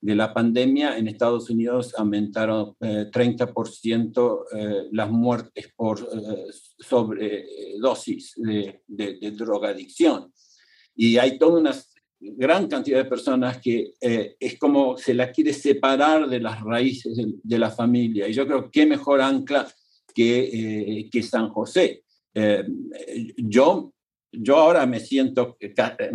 de 0.01 0.15
la 0.15 0.33
pandemia, 0.33 0.97
en 0.97 1.07
Estados 1.07 1.51
Unidos 1.51 1.93
aumentaron 1.95 2.75
30% 2.79 4.43
eh, 4.55 4.87
las 4.91 5.11
muertes 5.11 5.71
por 5.75 5.99
sobredosis 6.79 8.33
de, 8.37 8.81
de, 8.87 9.19
de 9.19 9.31
drogadicción. 9.33 10.33
Y 10.95 11.17
hay 11.17 11.37
toda 11.37 11.59
una 11.59 11.75
gran 12.37 12.67
cantidad 12.67 12.99
de 12.99 13.09
personas 13.09 13.59
que 13.61 13.93
eh, 13.99 14.35
es 14.39 14.57
como 14.57 14.97
se 14.97 15.13
la 15.13 15.31
quiere 15.31 15.53
separar 15.53 16.27
de 16.29 16.39
las 16.39 16.61
raíces 16.61 17.17
de, 17.43 17.59
la 17.59 17.69
familia. 17.69 18.27
Y 18.27 18.33
yo 18.33 18.47
creo 18.47 18.71
que 18.71 18.85
mejor 18.85 19.21
ancla 19.21 19.67
que, 20.13 20.39
eh, 20.99 21.09
que 21.11 21.21
San 21.21 21.49
José. 21.49 22.03
Eh, 22.33 22.63
yo, 23.37 23.93
yo 24.31 24.57
ahora 24.57 24.85
me 24.85 24.99
siento 24.99 25.57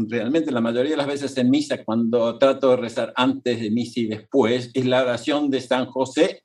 realmente 0.09 0.51
la 0.51 0.61
mayoría 0.61 0.93
de 0.93 0.97
las 0.97 1.07
veces 1.07 1.37
en 1.37 1.51
misa, 1.51 1.85
cuando 1.85 2.39
trato 2.39 2.71
de 2.71 2.77
rezar 2.77 3.13
antes 3.15 3.61
de 3.61 3.71
misa 3.71 4.01
y 4.01 4.07
después, 4.07 4.71
es 4.73 4.87
la 4.87 5.03
oración 5.03 5.51
de 5.51 5.61
San 5.61 5.87
José 5.87 6.43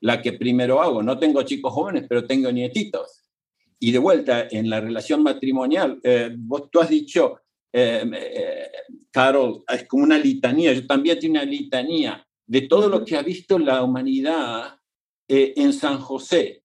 la 0.00 0.20
que 0.20 0.34
primero 0.34 0.82
hago. 0.82 1.02
No 1.02 1.18
tengo 1.18 1.42
chicos 1.42 1.72
jóvenes, 1.72 2.04
pero 2.08 2.26
tengo 2.26 2.52
nietitos. 2.52 3.22
Y 3.78 3.92
de 3.92 3.98
vuelta, 3.98 4.46
en 4.50 4.68
la 4.68 4.80
relación 4.80 5.22
matrimonial, 5.22 6.00
vos, 6.38 6.70
tú 6.70 6.80
has 6.80 6.88
dicho, 6.88 7.40
eh, 7.72 8.10
eh, 8.12 8.70
Carol, 9.10 9.64
es 9.68 9.86
como 9.86 10.04
una 10.04 10.18
litanía, 10.18 10.72
yo 10.72 10.86
también 10.86 11.18
tengo 11.18 11.32
una 11.32 11.44
litanía 11.44 12.26
de 12.46 12.62
todo 12.62 12.88
lo 12.88 13.04
que 13.04 13.16
ha 13.16 13.22
visto 13.22 13.58
la 13.58 13.82
humanidad 13.82 14.78
eh, 15.28 15.54
en 15.56 15.72
San 15.72 15.98
José 15.98 16.62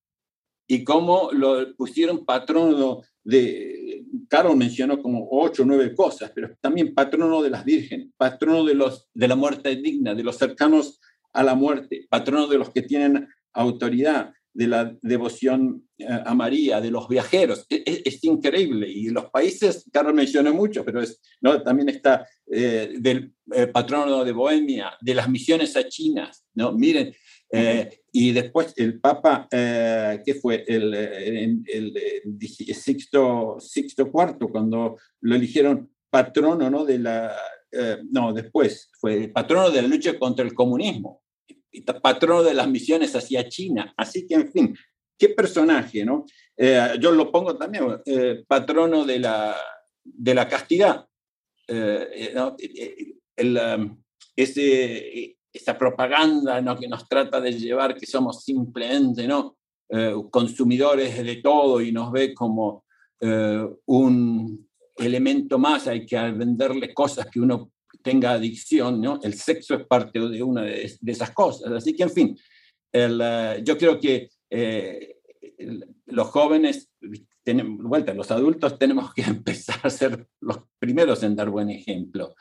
y 0.67 0.83
cómo 0.83 1.29
lo 1.33 1.75
pusieron 1.75 2.23
patrono 2.23 3.01
de, 3.23 4.05
Carol 4.29 4.55
mencionó 4.55 5.01
como 5.01 5.27
ocho 5.31 5.63
o 5.63 5.65
nueve 5.65 5.93
cosas, 5.93 6.31
pero 6.33 6.55
también 6.61 6.93
patrono 6.93 7.41
de 7.41 7.49
las 7.49 7.65
vírgenes, 7.65 8.09
patrono 8.15 8.63
de, 8.63 8.75
los, 8.75 9.09
de 9.13 9.27
la 9.27 9.35
muerte 9.35 9.75
digna, 9.75 10.15
de 10.15 10.23
los 10.23 10.37
cercanos 10.37 10.99
a 11.33 11.43
la 11.43 11.55
muerte, 11.55 12.07
patrono 12.09 12.47
de 12.47 12.57
los 12.57 12.69
que 12.69 12.83
tienen 12.83 13.27
autoridad, 13.53 14.33
de 14.53 14.67
la 14.67 14.95
devoción 15.01 15.87
eh, 15.97 16.05
a 16.07 16.33
María, 16.35 16.81
de 16.81 16.91
los 16.91 17.07
viajeros. 17.07 17.65
E, 17.69 17.83
e, 17.85 18.01
es, 18.05 18.23
increíble. 18.23 18.87
Y 18.89 19.09
los 19.09 19.29
países, 19.29 19.85
Carlos 19.91 20.13
mencionó 20.13 20.53
mucho, 20.53 20.83
pero 20.83 21.01
es, 21.01 21.21
¿no? 21.41 21.61
también 21.61 21.89
está 21.89 22.27
eh, 22.51 22.93
del 22.97 23.33
eh, 23.53 23.67
patrono 23.67 24.25
de 24.25 24.31
Bohemia, 24.31 24.93
de 24.99 25.15
las 25.15 25.29
misiones 25.29 25.75
a 25.77 25.87
China. 25.87 26.29
¿no? 26.53 26.73
Miren, 26.73 27.13
y 28.13 28.31
después 28.31 28.73
el 28.77 29.01
Papa, 29.01 29.45
¿qué 29.51 30.39
fue? 30.41 30.63
El, 30.65 30.93
el, 30.93 31.63
el, 31.67 32.73
Sixto, 32.73 33.57
Sixto 33.59 34.03
IV, 34.03 34.49
cuando 34.49 34.95
lo 35.19 35.35
eligieron 35.35 35.91
patrono 36.09 36.69
¿no? 36.69 36.85
de 36.85 36.99
la... 36.99 37.35
no, 38.09 38.31
después 38.31 38.89
fue 38.97 39.27
patrono 39.27 39.69
de 39.69 39.81
la 39.81 39.89
lucha 39.89 40.17
contra 40.17 40.45
el 40.45 40.53
comunismo 40.53 41.21
patrono 42.01 42.43
de 42.43 42.53
las 42.53 42.67
misiones 42.67 43.15
hacia 43.15 43.47
China. 43.47 43.93
Así 43.97 44.27
que, 44.27 44.35
en 44.35 44.51
fin, 44.51 44.77
qué 45.17 45.29
personaje, 45.29 46.03
¿no? 46.03 46.25
Eh, 46.57 46.95
yo 46.99 47.11
lo 47.11 47.31
pongo 47.31 47.55
también, 47.57 47.85
eh, 48.05 48.43
patrono 48.47 49.05
de 49.05 49.19
la, 49.19 49.55
de 50.03 50.33
la 50.33 50.47
castidad. 50.47 51.05
Eh, 51.67 52.33
el, 53.35 53.57
um, 53.57 54.03
ese, 54.35 55.37
esa 55.53 55.77
propaganda 55.77 56.61
¿no? 56.61 56.75
que 56.77 56.87
nos 56.87 57.07
trata 57.07 57.39
de 57.39 57.53
llevar 57.53 57.95
que 57.95 58.05
somos 58.05 58.43
simplemente 58.43 59.27
¿no? 59.27 59.57
consumidores 60.29 61.23
de 61.23 61.35
todo 61.37 61.81
y 61.81 61.91
nos 61.91 62.11
ve 62.11 62.33
como 62.33 62.85
un 63.85 64.69
elemento 64.97 65.59
más, 65.59 65.87
hay 65.87 66.05
que 66.05 66.17
venderle 66.31 66.93
cosas 66.93 67.27
que 67.29 67.41
uno 67.41 67.71
tenga 68.01 68.31
adicción, 68.31 69.01
¿no? 69.01 69.19
El 69.23 69.33
sexo 69.33 69.75
es 69.75 69.85
parte 69.85 70.19
de 70.19 70.43
una 70.43 70.63
de, 70.63 70.97
esas 71.05 71.31
cosas. 71.31 71.71
Así 71.71 71.95
que, 71.95 72.03
en 72.03 72.09
fin, 72.09 72.37
el, 72.91 73.63
yo 73.63 73.77
creo 73.77 73.99
que 73.99 74.29
los 76.07 76.27
jóvenes, 76.27 76.89
tenemos, 77.43 77.83
vuelta, 77.83 78.13
los 78.13 78.31
adultos 78.31 78.77
tenemos 78.77 79.13
que 79.13 79.21
empezar 79.27 79.79
a 79.83 79.89
ser 79.89 80.27
los 80.39 80.59
primeros 80.79 81.23
en 81.23 81.35
dar 81.35 81.49
buen 81.49 81.69
ejemplo. 81.69 82.35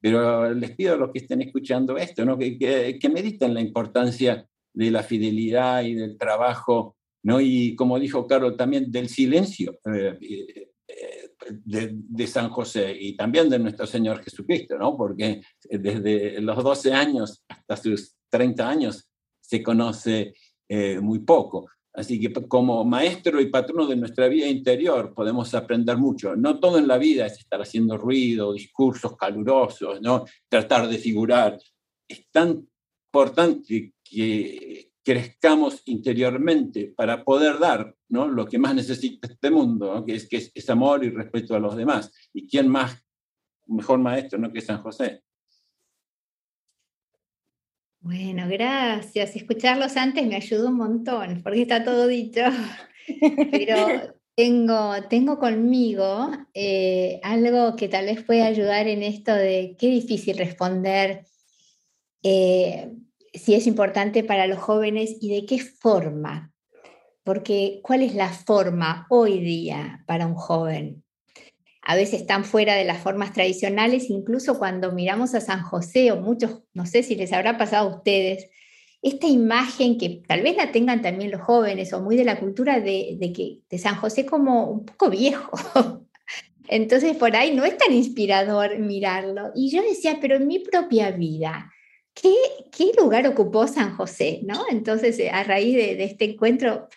Pero 0.00 0.52
les 0.54 0.74
pido 0.74 0.94
a 0.94 0.96
los 0.96 1.12
que 1.12 1.18
estén 1.18 1.42
escuchando 1.42 1.98
esto, 1.98 2.24
¿no? 2.24 2.38
que, 2.38 2.58
que, 2.58 3.08
mediten 3.10 3.52
la 3.52 3.60
importancia 3.60 4.46
de 4.72 4.90
la 4.90 5.02
fidelidad 5.02 5.82
y 5.82 5.94
del 5.94 6.16
trabajo, 6.16 6.96
¿no? 7.22 7.38
y 7.40 7.76
como 7.76 7.98
dijo 7.98 8.26
Carlos, 8.26 8.56
también 8.56 8.90
del 8.90 9.10
silencio 9.10 9.78
eh, 9.92 10.16
eh, 10.22 10.69
de, 11.64 12.26
San 12.26 12.50
José 12.50 12.96
y 12.98 13.16
también 13.16 13.48
de 13.48 13.58
nuestro 13.58 13.86
Señor 13.86 14.22
Jesucristo, 14.22 14.78
¿no? 14.78 14.96
porque 14.96 15.40
desde 15.68 16.40
los 16.40 16.62
12 16.62 16.92
años 16.92 17.42
hasta 17.48 17.76
sus 17.76 18.14
30 18.28 18.68
años 18.68 19.08
se 19.40 19.62
conoce 19.62 20.34
eh, 20.68 21.00
muy 21.00 21.20
poco. 21.20 21.68
Así 21.92 22.20
que 22.20 22.32
como 22.46 22.84
maestro 22.84 23.40
y 23.40 23.50
patrono 23.50 23.86
de 23.86 23.96
nuestra 23.96 24.28
vida 24.28 24.46
interior 24.46 25.12
podemos 25.12 25.52
aprender 25.54 25.96
mucho. 25.96 26.36
No 26.36 26.60
todo 26.60 26.78
en 26.78 26.86
la 26.86 26.98
vida 26.98 27.26
es 27.26 27.38
estar 27.38 27.60
haciendo 27.60 27.98
ruido, 27.98 28.52
discursos 28.52 29.16
calurosos, 29.16 30.00
¿no? 30.00 30.24
tratar 30.48 30.88
de 30.88 30.98
figurar. 30.98 31.58
Es 32.06 32.28
tan 32.30 32.68
importante 33.12 33.94
que 34.04 34.89
crezcamos 35.02 35.82
interiormente 35.86 36.92
para 36.94 37.24
poder 37.24 37.58
dar 37.58 37.94
¿no? 38.08 38.28
lo 38.28 38.46
que 38.46 38.58
más 38.58 38.74
necesita 38.74 39.28
este 39.28 39.50
mundo, 39.50 40.04
que, 40.04 40.14
es, 40.14 40.28
que 40.28 40.50
es, 40.54 40.70
amor 40.70 41.04
y 41.04 41.10
respeto 41.10 41.54
a 41.54 41.60
los 41.60 41.76
demás. 41.76 42.12
¿Y 42.32 42.46
quién 42.46 42.68
más, 42.68 43.02
mejor 43.66 43.98
maestro 43.98 44.38
¿no? 44.38 44.52
que 44.52 44.60
San 44.60 44.82
José? 44.82 45.22
Bueno, 48.00 48.48
gracias. 48.48 49.36
Escucharlos 49.36 49.96
antes 49.96 50.26
me 50.26 50.36
ayudó 50.36 50.68
un 50.68 50.76
montón, 50.76 51.42
porque 51.42 51.62
está 51.62 51.84
todo 51.84 52.06
dicho. 52.06 52.42
Pero 53.50 54.14
tengo, 54.34 54.92
tengo 55.08 55.38
conmigo 55.38 56.30
eh, 56.54 57.20
algo 57.22 57.76
que 57.76 57.88
tal 57.88 58.06
vez 58.06 58.22
pueda 58.24 58.46
ayudar 58.46 58.88
en 58.88 59.02
esto 59.02 59.34
de 59.34 59.76
qué 59.78 59.88
difícil 59.88 60.38
responder 60.38 61.26
eh, 62.22 62.90
si 63.40 63.54
es 63.54 63.66
importante 63.66 64.24
para 64.24 64.46
los 64.46 64.58
jóvenes 64.58 65.16
y 65.20 65.34
de 65.34 65.46
qué 65.46 65.58
forma. 65.58 66.52
Porque, 67.24 67.80
¿cuál 67.82 68.02
es 68.02 68.14
la 68.14 68.28
forma 68.28 69.06
hoy 69.10 69.40
día 69.40 70.04
para 70.06 70.26
un 70.26 70.34
joven? 70.34 71.04
a 71.82 71.96
veces 71.96 72.20
están 72.20 72.44
fuera 72.44 72.74
de 72.74 72.84
las 72.84 72.98
formas 72.98 73.32
tradicionales, 73.32 74.10
incluso 74.10 74.58
cuando 74.58 74.92
miramos 74.92 75.34
a 75.34 75.40
San 75.40 75.62
José 75.62 76.12
o 76.12 76.20
muchos, 76.20 76.62
no 76.74 76.86
sé 76.86 77.02
si 77.02 77.16
les 77.16 77.32
habrá 77.32 77.58
pasado 77.58 77.88
a 77.88 77.96
ustedes, 77.96 78.48
esta 79.02 79.26
imagen 79.26 79.96
que 79.96 80.22
tal 80.26 80.42
vez 80.42 80.56
la 80.56 80.72
tengan 80.72 81.00
también 81.00 81.30
los 81.30 81.40
jóvenes 81.40 81.92
o 81.92 82.02
muy 82.02 82.16
de 82.16 82.24
la 82.24 82.38
cultura 82.38 82.80
de, 82.80 83.18
que, 83.34 83.60
de 83.68 83.78
San 83.78 83.96
José 83.96 84.26
como 84.26 84.70
un 84.70 84.84
poco 84.84 85.08
viejo. 85.08 85.50
Entonces 86.68 87.16
por 87.16 87.34
ahí 87.34 87.54
no 87.56 87.64
es 87.64 87.76
tan 87.78 87.92
inspirador 87.92 88.78
mirarlo. 88.78 89.50
Y 89.54 89.70
yo 89.70 89.82
decía, 89.82 90.18
pero 90.20 90.36
en 90.36 90.46
mi 90.46 90.58
propia 90.58 91.10
vida, 91.12 91.72
¿qué, 92.14 92.92
lugar 92.98 93.26
ocupó 93.26 93.66
San 93.66 93.96
José? 93.96 94.40
¿no? 94.44 94.64
Entonces 94.70 95.18
eh, 95.18 95.30
a 95.30 95.42
raíz 95.44 95.74
de, 95.74 95.96
de 95.96 96.04
este 96.04 96.24
encuentro, 96.24 96.88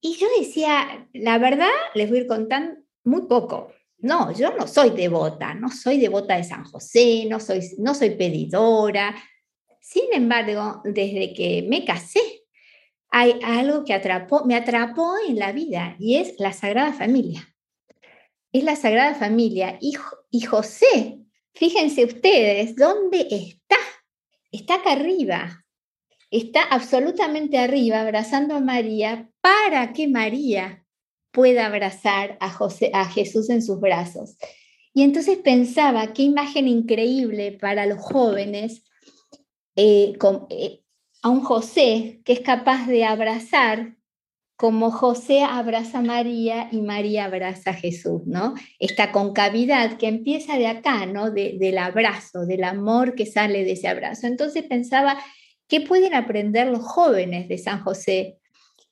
y 0.00 0.16
yo 0.16 0.26
decía, 0.38 1.08
la 1.12 1.38
verdad, 1.38 1.68
les 1.94 2.08
voy 2.08 2.18
a 2.18 2.20
ir 2.22 2.26
contando 2.26 2.80
muy 3.04 3.26
poco, 3.26 3.72
no, 4.02 4.32
yo 4.32 4.56
no 4.56 4.66
soy 4.66 4.90
devota, 4.90 5.52
no 5.54 5.70
soy 5.70 5.98
devota 5.98 6.36
de 6.36 6.44
San 6.44 6.64
José, 6.64 7.26
no 7.28 7.38
soy, 7.38 7.60
no 7.78 7.94
soy 7.94 8.10
pedidora. 8.10 9.14
Sin 9.80 10.04
embargo, 10.12 10.80
desde 10.84 11.34
que 11.34 11.66
me 11.68 11.84
casé, 11.84 12.20
hay 13.10 13.38
algo 13.44 13.84
que 13.84 13.92
atrapó, 13.92 14.44
me 14.46 14.54
atrapó 14.54 15.14
en 15.28 15.36
la 15.36 15.52
vida 15.52 15.96
y 15.98 16.16
es 16.16 16.34
la 16.38 16.52
Sagrada 16.52 16.92
Familia. 16.94 17.54
Es 18.52 18.64
la 18.64 18.76
Sagrada 18.76 19.14
Familia. 19.14 19.76
Y, 19.80 19.96
y 20.30 20.40
José, 20.42 21.18
fíjense 21.52 22.04
ustedes, 22.06 22.76
¿dónde 22.76 23.26
está? 23.30 23.76
Está 24.52 24.76
acá 24.76 24.92
arriba. 24.92 25.64
Está 26.30 26.62
absolutamente 26.62 27.58
arriba, 27.58 28.00
abrazando 28.00 28.54
a 28.54 28.60
María, 28.60 29.30
para 29.40 29.92
que 29.92 30.08
María 30.08 30.84
pueda 31.32 31.66
abrazar 31.66 32.36
a, 32.40 32.50
José, 32.50 32.90
a 32.94 33.04
Jesús 33.04 33.50
en 33.50 33.62
sus 33.62 33.80
brazos. 33.80 34.36
Y 34.92 35.02
entonces 35.02 35.38
pensaba, 35.38 36.12
qué 36.12 36.22
imagen 36.22 36.68
increíble 36.68 37.52
para 37.60 37.86
los 37.86 37.98
jóvenes, 37.98 38.82
eh, 39.76 40.14
eh, 40.50 40.82
a 41.22 41.28
un 41.28 41.42
José 41.42 42.20
que 42.24 42.32
es 42.32 42.40
capaz 42.40 42.86
de 42.86 43.04
abrazar 43.04 43.96
como 44.60 44.90
José 44.90 45.42
abraza 45.42 46.00
a 46.00 46.02
María 46.02 46.68
y 46.70 46.82
María 46.82 47.24
abraza 47.24 47.70
a 47.70 47.74
Jesús, 47.74 48.26
¿no? 48.26 48.52
Esta 48.78 49.10
concavidad 49.10 49.96
que 49.96 50.06
empieza 50.06 50.58
de 50.58 50.66
acá, 50.66 51.06
¿no? 51.06 51.30
del 51.30 51.78
abrazo, 51.78 52.44
del 52.44 52.64
amor 52.64 53.14
que 53.14 53.24
sale 53.24 53.64
de 53.64 53.72
ese 53.72 53.88
abrazo. 53.88 54.26
Entonces 54.26 54.64
pensaba, 54.64 55.16
¿qué 55.66 55.80
pueden 55.80 56.12
aprender 56.12 56.66
los 56.66 56.82
jóvenes 56.82 57.48
de 57.48 57.56
San 57.56 57.82
José 57.82 58.36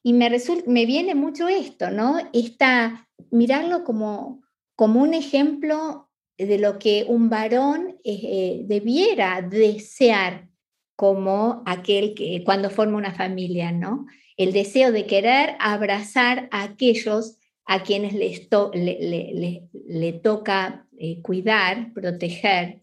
y 0.03 0.15
me, 0.15 0.31
me 0.67 0.87
viene 0.87 1.15
mucho 1.15 1.49
esto, 1.49 1.91
¿no? 1.91 2.17
Esta, 2.33 3.07
mirarlo 3.31 3.85
como, 3.85 4.41
como 4.75 5.03
un 5.03 5.13
ejemplo 5.13 6.09
de 6.39 6.57
lo 6.57 6.79
que 6.79 7.05
un 7.07 7.29
varón 7.29 7.99
eh, 8.05 8.21
eh, 8.23 8.63
debiera 8.65 9.43
desear 9.43 10.49
como 10.97 11.63
aquel 11.67 12.15
que 12.15 12.43
cuando 12.43 12.71
forma 12.71 12.97
una 12.97 13.13
familia, 13.13 13.71
¿no? 13.71 14.07
El 14.39 14.53
deseo 14.55 14.91
de 14.91 15.05
querer 15.05 15.57
abrazar 15.61 16.49
a 16.51 16.63
aquellos 16.63 17.37
a 17.67 17.83
quienes 17.83 18.15
les 18.15 18.49
le, 18.73 20.13
toca 20.23 20.87
eh, 20.99 21.21
cuidar, 21.21 21.93
proteger. 21.93 22.81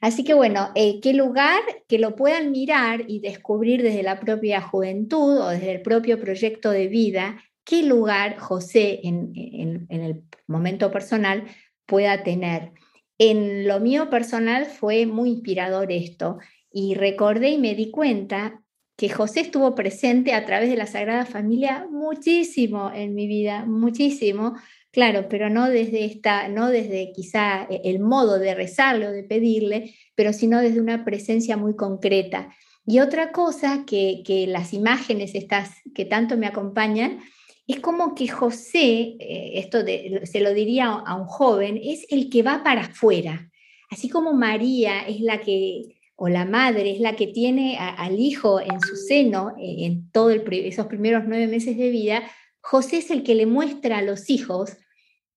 Así 0.00 0.24
que 0.24 0.34
bueno, 0.34 0.70
eh, 0.74 1.00
qué 1.00 1.14
lugar 1.14 1.60
que 1.88 1.98
lo 1.98 2.16
puedan 2.16 2.52
mirar 2.52 3.04
y 3.08 3.20
descubrir 3.20 3.82
desde 3.82 4.02
la 4.02 4.20
propia 4.20 4.60
juventud 4.60 5.38
o 5.38 5.48
desde 5.48 5.72
el 5.72 5.82
propio 5.82 6.20
proyecto 6.20 6.70
de 6.70 6.86
vida, 6.86 7.42
qué 7.64 7.82
lugar 7.82 8.38
José 8.38 9.00
en, 9.02 9.86
el 9.88 10.22
momento 10.46 10.90
personal 10.90 11.44
pueda 11.86 12.22
tener. 12.22 12.72
En 13.18 13.66
lo 13.66 13.80
mío 13.80 14.10
personal 14.10 14.66
fue 14.66 15.06
muy 15.06 15.30
inspirador 15.30 15.90
esto 15.90 16.38
y 16.70 16.94
recordé 16.94 17.50
y 17.50 17.58
me 17.58 17.74
di 17.74 17.90
cuenta 17.90 18.62
que 18.96 19.08
José 19.08 19.40
estuvo 19.40 19.74
presente 19.74 20.32
a 20.32 20.44
través 20.44 20.70
de 20.70 20.76
la 20.76 20.86
Sagrada 20.86 21.26
Familia 21.26 21.86
muchísimo 21.90 22.90
en 22.94 23.14
mi 23.14 23.26
vida, 23.26 23.64
muchísimo, 23.66 24.54
Claro, 24.96 25.28
pero 25.28 25.50
no 25.50 25.68
desde 25.68 26.06
esta, 26.06 26.48
no 26.48 26.68
desde 26.68 27.12
quizá 27.12 27.66
e, 27.68 27.82
el 27.84 27.98
modo 27.98 28.38
de 28.38 28.54
rezarle 28.54 29.08
o 29.08 29.12
de 29.12 29.24
pedirle, 29.24 29.94
pero 30.14 30.32
sino 30.32 30.58
desde 30.62 30.80
una 30.80 31.04
presencia 31.04 31.58
muy 31.58 31.76
concreta. 31.76 32.48
Y 32.86 33.00
otra 33.00 33.30
cosa 33.30 33.84
que, 33.86 34.46
las 34.48 34.72
imágenes 34.72 35.34
estas 35.34 35.74
que 35.94 36.06
tanto 36.06 36.38
me 36.38 36.46
acompañan, 36.46 37.20
es 37.66 37.80
como 37.80 38.14
que 38.14 38.28
José, 38.28 39.16
eh, 39.20 39.50
esto 39.56 39.80
se 40.24 40.40
lo 40.40 40.54
diría 40.54 40.86
a 40.86 41.14
un 41.14 41.26
joven, 41.26 41.78
es 41.82 42.06
el 42.08 42.30
que 42.30 42.42
va 42.42 42.64
para 42.64 42.84
afuera. 42.84 43.50
Así 43.90 44.08
como 44.08 44.32
María 44.32 45.00
es 45.00 45.20
la 45.20 45.42
que, 45.42 45.95
o 46.16 46.28
la 46.28 46.46
madre 46.46 46.90
es 46.90 47.00
la 47.00 47.14
que 47.14 47.26
tiene 47.26 47.78
al 47.78 48.18
hijo 48.18 48.60
en 48.60 48.80
su 48.80 48.96
seno 48.96 49.50
eh, 49.60 49.84
en 49.86 50.10
todos 50.10 50.34
esos 50.50 50.86
primeros 50.86 51.24
nueve 51.26 51.46
meses 51.46 51.76
de 51.76 51.90
vida, 51.90 52.22
José 52.60 52.98
es 52.98 53.10
el 53.10 53.22
que 53.22 53.34
le 53.34 53.46
muestra 53.46 53.98
a 53.98 54.02
los 54.02 54.28
hijos 54.30 54.76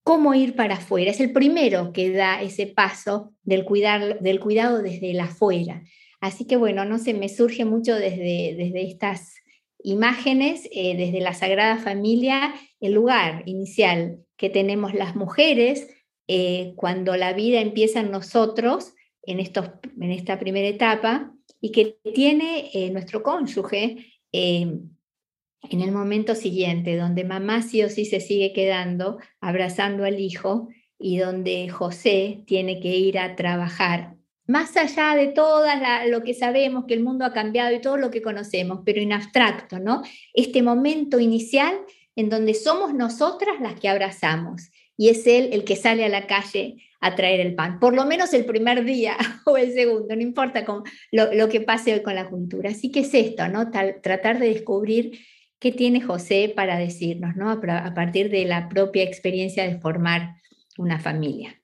cómo 0.03 0.33
ir 0.33 0.55
para 0.55 0.75
afuera. 0.75 1.11
Es 1.11 1.19
el 1.19 1.33
primero 1.33 1.91
que 1.93 2.11
da 2.11 2.41
ese 2.41 2.65
paso 2.65 3.33
del, 3.43 3.65
cuidar, 3.65 4.19
del 4.21 4.39
cuidado 4.39 4.81
desde 4.81 5.11
el 5.11 5.19
afuera. 5.19 5.83
Así 6.21 6.45
que 6.45 6.55
bueno, 6.55 6.85
no 6.85 6.97
se 6.97 7.13
me 7.13 7.29
surge 7.29 7.65
mucho 7.65 7.95
desde, 7.95 8.55
desde 8.57 8.81
estas 8.87 9.35
imágenes, 9.83 10.67
eh, 10.71 10.97
desde 10.97 11.19
la 11.19 11.33
Sagrada 11.33 11.77
Familia, 11.77 12.53
el 12.79 12.93
lugar 12.93 13.43
inicial 13.45 14.19
que 14.37 14.49
tenemos 14.49 14.93
las 14.93 15.15
mujeres 15.15 15.87
eh, 16.27 16.73
cuando 16.75 17.15
la 17.15 17.33
vida 17.33 17.61
empieza 17.61 17.99
en 17.99 18.11
nosotros, 18.11 18.93
en, 19.23 19.39
estos, 19.39 19.69
en 19.99 20.11
esta 20.11 20.39
primera 20.39 20.67
etapa, 20.67 21.33
y 21.61 21.71
que 21.71 21.97
tiene 22.13 22.69
eh, 22.73 22.89
nuestro 22.89 23.21
cónyuge 23.21 24.13
en 24.31 25.81
el 25.81 25.91
momento 25.91 26.35
siguiente, 26.35 26.95
donde 26.95 27.23
mamá 27.23 27.61
sí 27.61 27.83
o 27.83 27.89
sí 27.89 28.05
se 28.05 28.21
sigue 28.21 28.53
quedando 28.53 29.17
abrazando 29.41 30.05
al 30.05 30.19
hijo 30.19 30.69
y 30.97 31.17
donde 31.17 31.69
José 31.69 32.43
tiene 32.45 32.79
que 32.79 32.95
ir 32.95 33.19
a 33.19 33.35
trabajar, 33.35 34.15
más 34.49 34.75
allá 34.77 35.15
de 35.15 35.27
todo 35.27 35.65
lo 36.07 36.23
que 36.23 36.33
sabemos, 36.33 36.85
que 36.87 36.95
el 36.95 37.03
mundo 37.03 37.23
ha 37.23 37.33
cambiado 37.33 37.75
y 37.75 37.81
todo 37.81 37.97
lo 37.97 38.09
que 38.09 38.23
conocemos, 38.23 38.79
pero 38.83 38.99
en 38.99 39.13
abstracto, 39.13 39.79
¿no? 39.79 40.01
Este 40.33 40.63
momento 40.63 41.19
inicial 41.19 41.75
en 42.15 42.29
donde 42.29 42.55
somos 42.55 42.93
nosotras 42.95 43.61
las 43.61 43.79
que 43.79 43.87
abrazamos 43.87 44.71
y 44.97 45.09
es 45.09 45.27
él 45.27 45.49
el 45.53 45.63
que 45.65 45.75
sale 45.75 46.03
a 46.03 46.09
la 46.09 46.25
calle 46.25 46.77
a 47.01 47.15
traer 47.15 47.39
el 47.39 47.55
pan, 47.55 47.79
por 47.79 47.95
lo 47.95 48.05
menos 48.05 48.33
el 48.33 48.45
primer 48.45 48.83
día 48.83 49.15
o 49.45 49.57
el 49.57 49.73
segundo, 49.73 50.15
no 50.15 50.21
importa 50.21 50.65
con 50.65 50.83
lo, 51.11 51.49
que 51.49 51.61
pase 51.61 51.93
hoy 51.93 52.03
con 52.03 52.15
la 52.15 52.29
cultura. 52.29 52.71
Así 52.71 52.91
que 52.91 53.01
es 53.01 53.13
esto, 53.13 53.47
¿no? 53.47 53.71
tratar 53.71 54.39
de 54.39 54.49
descubrir 54.49 55.19
qué 55.59 55.71
tiene 55.71 56.01
José 56.01 56.51
para 56.55 56.77
decirnos, 56.77 57.35
¿no? 57.35 57.49
A, 57.49 57.93
partir 57.93 58.29
de 58.29 58.45
la 58.45 58.69
propia 58.69 59.03
experiencia 59.03 59.63
de 59.63 59.79
formar 59.79 60.35
una 60.77 60.99
familia. 60.99 61.61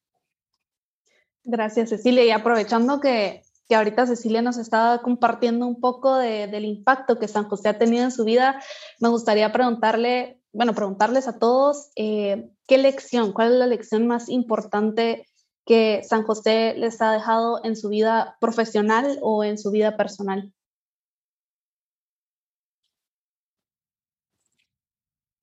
Gracias, 1.43 1.89
Cecilia. 1.89 2.25
Y 2.25 2.31
aprovechando 2.31 2.99
que, 2.99 3.43
que 3.69 3.75
ahorita 3.75 4.05
Cecilia 4.05 4.41
nos 4.41 4.57
estaba 4.57 5.01
compartiendo 5.01 5.65
un 5.65 5.79
poco 5.79 6.17
del 6.17 6.65
impacto 6.65 7.19
que 7.19 7.27
San 7.27 7.45
José 7.45 7.69
ha 7.69 7.77
tenido 7.77 8.03
en 8.03 8.11
su 8.11 8.25
vida, 8.25 8.61
me 8.99 9.09
gustaría 9.09 9.51
preguntarle, 9.51 10.41
bueno, 10.55 10.73
preguntarles 10.73 11.27
a 11.27 11.37
todos, 11.37 11.91
eh, 11.97 12.49
¿qué 12.65 12.77
lección, 12.77 13.33
cuál 13.33 13.51
es 13.51 13.59
la 13.59 13.67
lección 13.67 14.07
más 14.07 14.29
importante 14.29 15.27
que 15.65 16.01
San 16.03 16.23
José 16.23 16.75
les 16.77 17.01
ha 17.01 17.11
dejado 17.11 17.59
en 17.65 17.75
su 17.75 17.89
vida 17.89 18.37
profesional 18.39 19.19
o 19.21 19.43
en 19.43 19.57
su 19.57 19.69
vida 19.71 19.97
personal? 19.97 20.53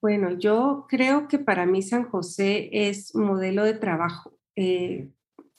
Bueno, 0.00 0.30
yo 0.38 0.86
creo 0.88 1.28
que 1.28 1.38
para 1.38 1.66
mí 1.66 1.82
San 1.82 2.08
José 2.08 2.70
es 2.72 3.14
un 3.14 3.26
modelo 3.26 3.64
de 3.64 3.74
trabajo. 3.74 4.32
Eh, 4.56 5.10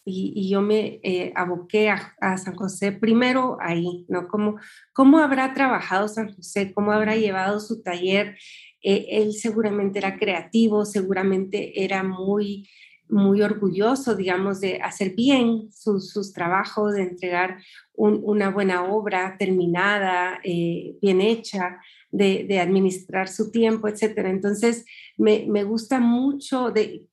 y, 0.06 0.50
yo 0.50 0.62
me 0.62 1.00
eh, 1.04 1.32
aboqué 1.36 1.90
a, 1.90 2.38
San 2.38 2.56
José 2.56 2.92
primero 2.92 3.58
ahí, 3.62 4.06
¿no? 4.10 4.28
¿Cómo, 4.28 4.58
¿Cómo 4.94 5.20
habrá 5.20 5.54
trabajado 5.54 6.08
San 6.08 6.36
José? 6.36 6.74
¿Cómo 6.74 6.92
habrá 6.92 7.16
llevado 7.16 7.60
su 7.60 7.82
taller? 7.82 8.36
Eh, 8.84 9.08
él 9.10 9.34
seguramente 9.34 10.00
era 10.00 10.18
creativo, 10.18 10.86
seguramente 10.86 11.84
era 11.84 12.04
muy, 12.04 12.70
muy 13.10 13.42
orgulloso, 13.42 14.16
digamos, 14.16 14.60
de 14.60 14.80
hacer 14.82 15.16
bien 15.16 15.70
sus 15.72 16.34
trabajos, 16.34 16.94
de 16.94 17.04
entregar 17.04 17.58
una 17.96 18.50
buena 18.50 18.84
obra 18.86 19.36
terminada, 19.38 20.40
bien 20.44 21.22
hecha 21.22 21.80
de, 22.14 22.60
administrar 22.60 23.28
su 23.28 23.52
tiempo, 23.52 23.88
etcétera. 23.88 24.30
Entonces, 24.30 24.86
me, 25.18 25.64
gusta 25.64 26.00
mucho 26.00 26.72
de, 26.72 27.06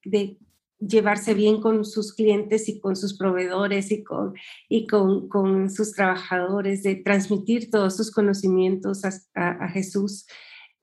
llevarse 0.78 1.35
bien 1.35 1.61
con 1.61 1.85
sus 1.85 2.14
clientes 2.14 2.68
y 2.68 2.80
con 2.80 2.96
sus 2.96 3.16
proveedores 3.16 3.90
y 3.92 4.02
con, 4.02 4.35
y 4.68 4.87
con, 4.87 5.70
sus 5.70 5.92
trabajadores, 5.92 6.83
de 6.83 6.96
transmitir 6.96 7.70
todos 7.70 7.96
sus 7.96 8.11
conocimientos 8.11 9.02
a, 9.35 9.68
Jesús 9.68 10.26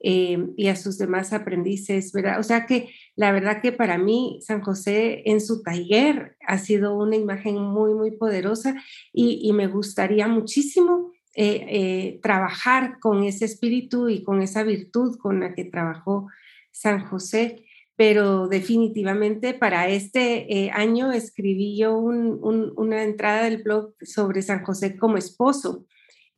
eh, 0.00 0.38
y 0.56 0.68
a 0.68 0.76
sus 0.76 0.98
demás 0.98 1.32
aprendices, 1.32 2.12
¿verdad? 2.12 2.38
O 2.38 2.42
sea 2.42 2.66
que 2.66 2.90
la 3.16 3.32
verdad 3.32 3.60
que 3.60 3.72
para 3.72 3.98
mí 3.98 4.38
San 4.42 4.60
José 4.60 5.22
en 5.26 5.40
su 5.40 5.62
taller 5.62 6.36
ha 6.46 6.58
sido 6.58 6.96
una 6.96 7.16
imagen 7.16 7.56
muy, 7.56 7.94
muy 7.94 8.12
poderosa 8.12 8.76
y, 9.12 9.40
y 9.42 9.52
me 9.52 9.66
gustaría 9.66 10.28
muchísimo 10.28 11.12
eh, 11.40 11.66
eh, 11.68 12.20
trabajar 12.20 12.98
con 12.98 13.22
ese 13.22 13.44
espíritu 13.44 14.08
y 14.08 14.24
con 14.24 14.42
esa 14.42 14.64
virtud 14.64 15.18
con 15.18 15.38
la 15.38 15.54
que 15.54 15.64
trabajó 15.64 16.26
San 16.72 17.04
José. 17.04 17.64
Pero 17.94 18.48
definitivamente 18.48 19.54
para 19.54 19.88
este 19.88 20.52
eh, 20.52 20.70
año 20.72 21.12
escribí 21.12 21.76
yo 21.78 21.96
una 21.96 23.04
entrada 23.04 23.44
del 23.44 23.62
blog 23.62 23.94
sobre 24.02 24.42
San 24.42 24.64
José 24.64 24.96
como 24.96 25.16
esposo 25.16 25.86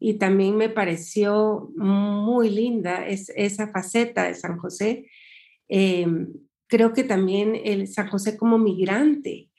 y 0.00 0.14
también 0.14 0.56
me 0.56 0.68
pareció 0.68 1.70
muy 1.76 2.50
linda 2.50 3.06
esa 3.06 3.68
faceta 3.68 4.24
de 4.24 4.34
San 4.34 4.58
José. 4.58 5.06
creo 6.66 6.92
que 6.92 7.04
también 7.04 7.60
el 7.64 7.86
San 7.86 8.08
José 8.08 8.36
como 8.36 8.58
migrante, 8.58 9.50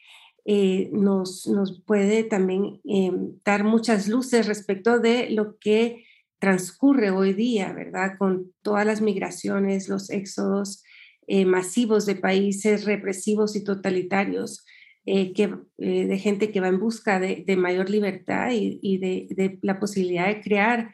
eh, 0.44 0.90
nos, 0.92 1.48
nos, 1.48 1.84
puede 1.84 2.24
también 2.24 2.82
eh, 2.90 3.12
dar 3.46 3.64
muchas 3.64 4.08
luces 4.08 4.48
respecto 4.48 5.00
de 5.00 5.30
lo 5.30 5.60
que 5.60 6.04
transcurre 6.40 7.12
hoy 7.12 7.34
día, 7.34 7.72
¿verdad? 7.74 8.18
Con 8.18 8.52
todas 8.64 8.84
las 8.84 9.02
migraciones, 9.02 9.88
los 9.88 10.10
éxodos 10.10 10.84
eh, 11.28 11.46
masivos 11.46 12.08
de 12.08 12.16
países 12.16 12.86
represivos 12.86 13.56
y 13.56 13.64
totalitarios, 13.64 14.66
que, 15.06 15.56
de 15.78 16.18
gente 16.20 16.52
que 16.52 16.60
va 16.60 16.68
en 16.68 16.80
busca 16.80 17.20
de, 17.20 17.56
mayor 17.58 17.90
libertad 17.90 18.50
y, 18.52 18.98
de, 18.98 19.60
la 19.62 19.80
posibilidad 19.80 20.28
de 20.28 20.42
crear 20.42 20.94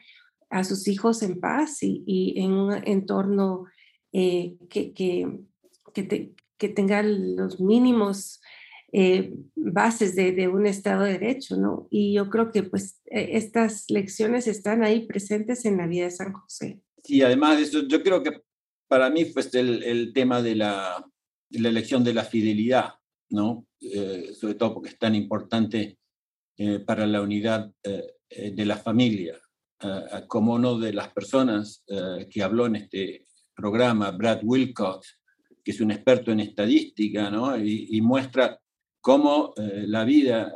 a 0.50 0.64
sus 0.64 0.88
hijos 0.88 1.22
en 1.22 1.40
paz 1.40 1.78
y, 1.82 2.34
en 2.36 2.52
un 2.52 2.72
entorno 2.86 3.66
que, 4.12 4.56
que, 4.70 5.40
que 5.92 6.68
tenga 6.68 7.02
los 7.02 7.60
mínimos 7.60 8.40
eh, 8.90 9.34
bases 9.54 10.16
de, 10.16 10.48
un 10.48 10.66
Estado 10.66 11.04
de 11.04 11.12
Derecho, 11.12 11.56
¿no? 11.56 11.88
Y 11.90 12.14
yo 12.14 12.30
creo 12.30 12.50
que 12.50 12.62
pues 12.62 13.00
e, 13.04 13.36
estas 13.36 13.84
lecciones 13.90 14.46
están 14.46 14.82
ahí 14.82 15.06
presentes 15.06 15.66
en 15.66 15.76
la 15.76 15.86
vida 15.86 16.04
de 16.04 16.10
San 16.10 16.32
José. 16.32 16.80
Sí, 17.04 17.20
además 17.22 17.58
de 17.58 17.64
eso, 17.64 17.86
yo 17.86 18.02
creo 18.02 18.22
que 18.22 18.40
para 18.88 19.10
mí 19.10 19.26
pues 19.26 19.54
el, 19.54 19.82
el 19.82 20.12
tema 20.14 20.40
de 20.40 20.56
la, 20.56 21.06
la, 21.50 21.68
elección 21.68 22.02
de 22.02 22.14
la 22.14 22.24
fidelidad, 22.24 22.94
¿no? 23.30 23.66
Eh, 23.80 24.34
sobre 24.34 24.54
todo 24.54 24.74
porque 24.74 24.90
es 24.90 24.98
tan 24.98 25.14
importante 25.14 25.98
eh, 26.56 26.80
para 26.80 27.06
la 27.06 27.22
unidad 27.22 27.72
de 28.30 28.66
la 28.66 28.76
familia, 28.76 29.40
como 30.26 30.54
uno 30.54 30.78
de 30.78 30.92
las 30.92 31.08
personas 31.14 31.82
que 32.28 32.42
habló 32.42 32.66
en 32.66 32.76
este 32.76 33.26
programa, 33.54 34.10
Brad 34.10 34.40
Wilcox, 34.42 35.18
que 35.64 35.70
es 35.70 35.80
un 35.80 35.90
experto 35.90 36.30
en 36.30 36.40
estadística, 36.40 37.30
¿no? 37.30 37.56
y, 37.56 37.98
muestra 38.02 38.60
cómo 39.00 39.54
eh, 39.56 39.84
la 39.86 40.04
vida 40.04 40.52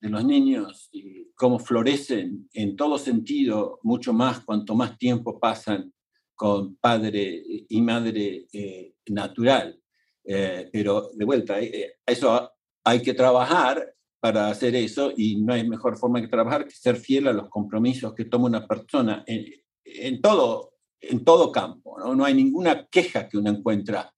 de 0.00 0.08
los 0.08 0.24
niños 0.24 0.90
cómo 1.34 1.58
florecen 1.58 2.48
en 2.52 2.76
todo 2.76 2.96
sentido 2.98 3.80
mucho 3.82 4.12
más 4.12 4.40
cuanto 4.40 4.74
más 4.74 4.96
tiempo 4.96 5.38
pasan 5.38 5.92
con 6.34 6.76
padre 6.76 7.42
y 7.68 7.80
madre 7.82 8.46
eh, 8.52 8.94
natural. 9.08 9.78
Eh, 10.24 10.68
pero 10.72 11.10
de 11.14 11.24
vuelta, 11.24 11.58
eso 12.06 12.52
hay 12.84 13.02
que 13.02 13.14
trabajar 13.14 13.94
para 14.20 14.48
hacer 14.48 14.76
eso 14.76 15.12
y 15.16 15.40
no 15.40 15.52
hay 15.52 15.68
mejor 15.68 15.98
forma 15.98 16.20
que 16.20 16.28
trabajar 16.28 16.64
que 16.64 16.70
ser 16.70 16.96
fiel 16.96 17.26
a 17.26 17.32
los 17.32 17.48
compromisos 17.48 18.14
que 18.14 18.26
toma 18.26 18.46
una 18.46 18.66
persona 18.68 19.24
en, 19.26 20.20
todo, 20.20 20.74
en 21.00 21.24
todo 21.24 21.50
campo. 21.50 21.98
¿no? 21.98 22.14
no 22.14 22.24
hay 22.24 22.34
ninguna 22.34 22.86
queja 22.86 23.28
que 23.28 23.38
uno 23.38 23.50
encuentra 23.50 24.12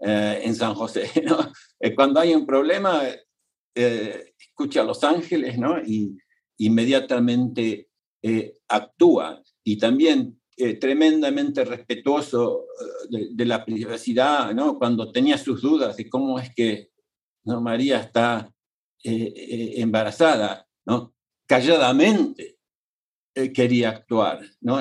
eh, 0.00 0.40
en 0.42 0.54
San 0.54 0.74
José. 0.74 1.10
Eh, 1.80 1.94
cuando 1.94 2.18
hay 2.18 2.34
un 2.34 2.46
problema, 2.46 3.02
eh, 3.74 4.32
escucha 4.38 4.80
a 4.80 4.84
los 4.84 5.04
ángeles 5.04 5.58
¿no? 5.58 5.78
y 5.84 6.16
inmediatamente 6.56 7.88
actúa. 8.68 9.42
Y 9.62 9.76
también 9.76 10.40
tremendamente 10.80 11.64
respetuoso 11.64 12.66
de, 13.10 13.44
la 13.44 13.64
privacidad, 13.64 14.54
¿no? 14.54 14.78
cuando 14.78 15.10
tenía 15.10 15.36
sus 15.36 15.62
dudas 15.62 15.96
de 15.96 16.08
cómo 16.08 16.38
es 16.38 16.54
que 16.54 16.90
¿no? 17.44 17.60
María 17.60 18.00
está 18.00 18.52
embarazada, 19.02 20.66
¿no? 20.86 21.14
calladamente 21.46 22.58
quería 23.52 23.90
actuar. 23.90 24.40
¿no? 24.60 24.78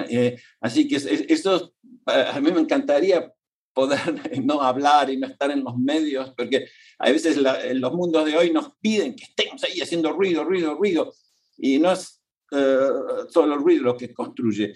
así 0.62 0.88
que 0.88 0.98
eso, 0.98 1.74
a 2.06 2.40
mí 2.40 2.52
me 2.52 2.60
encantaría 2.60 3.34
poder 3.74 4.00
no 4.44 4.62
hablar 4.62 5.10
y 5.10 5.18
no 5.18 5.28
estar 5.28 5.52
en 5.52 5.64
los 5.64 5.78
medios, 5.78 6.34
porque 6.38 6.68
a 7.00 7.12
veces 7.12 7.38
en 7.38 7.82
los 7.82 7.94
mundos 7.94 8.26
de 8.26 8.38
hoy 8.38 8.52
nos 8.52 8.76
piden 8.78 9.16
que 9.16 9.26
estemos 9.26 9.64
ahí 9.64 9.82
haciendo 9.82 10.12
ruido, 10.14 10.44
ruido, 10.44 10.76
ruido, 10.76 11.14
y 11.58 11.80
no 11.80 11.92
es 11.92 12.22
eh, 12.52 12.88
solo 13.30 13.56
el 13.56 13.62
ruido 13.62 13.84
lo 13.84 13.98
que 13.98 14.14
construye. 14.14 14.74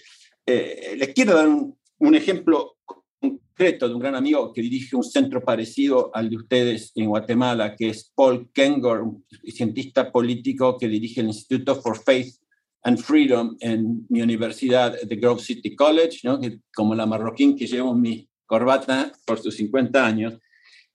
Eh, 0.50 0.96
les 0.98 1.14
quiero 1.14 1.36
dar 1.36 1.50
un, 1.50 1.78
un, 2.00 2.16
ejemplo 2.16 2.78
concreto 3.20 3.90
de 3.90 3.94
un 3.94 4.00
gran 4.00 4.16
amigo 4.16 4.54
que 4.54 4.62
dirige 4.62 4.96
un 4.96 5.04
centro 5.04 5.44
parecido 5.44 6.10
al 6.14 6.30
de 6.30 6.38
ustedes 6.38 6.94
en 6.96 7.08
Guatemala, 7.08 7.76
que 7.76 7.90
es 7.90 8.14
Paul 8.16 8.50
Kengor, 8.54 9.02
un 9.02 9.26
cientista 9.46 10.10
político 10.10 10.78
que 10.78 10.88
dirige 10.88 11.20
el 11.20 11.28
Instituto 11.28 11.76
for 11.76 12.02
Faith 12.02 12.36
and 12.84 12.98
Freedom 12.98 13.58
en 13.60 14.06
mi 14.08 14.22
universidad, 14.22 14.98
de 15.02 15.16
Grove 15.18 15.42
City 15.42 15.76
College, 15.76 16.20
¿no? 16.24 16.40
que, 16.40 16.60
como 16.74 16.96
la 16.96 17.06
marroquín 17.06 17.54
que 17.58 17.68
llevo 17.68 17.94
mi 17.94 18.30
Corbata 18.46 19.12
por 19.26 19.40
sus 19.40 19.56
50 19.58 20.06
años. 20.06 20.40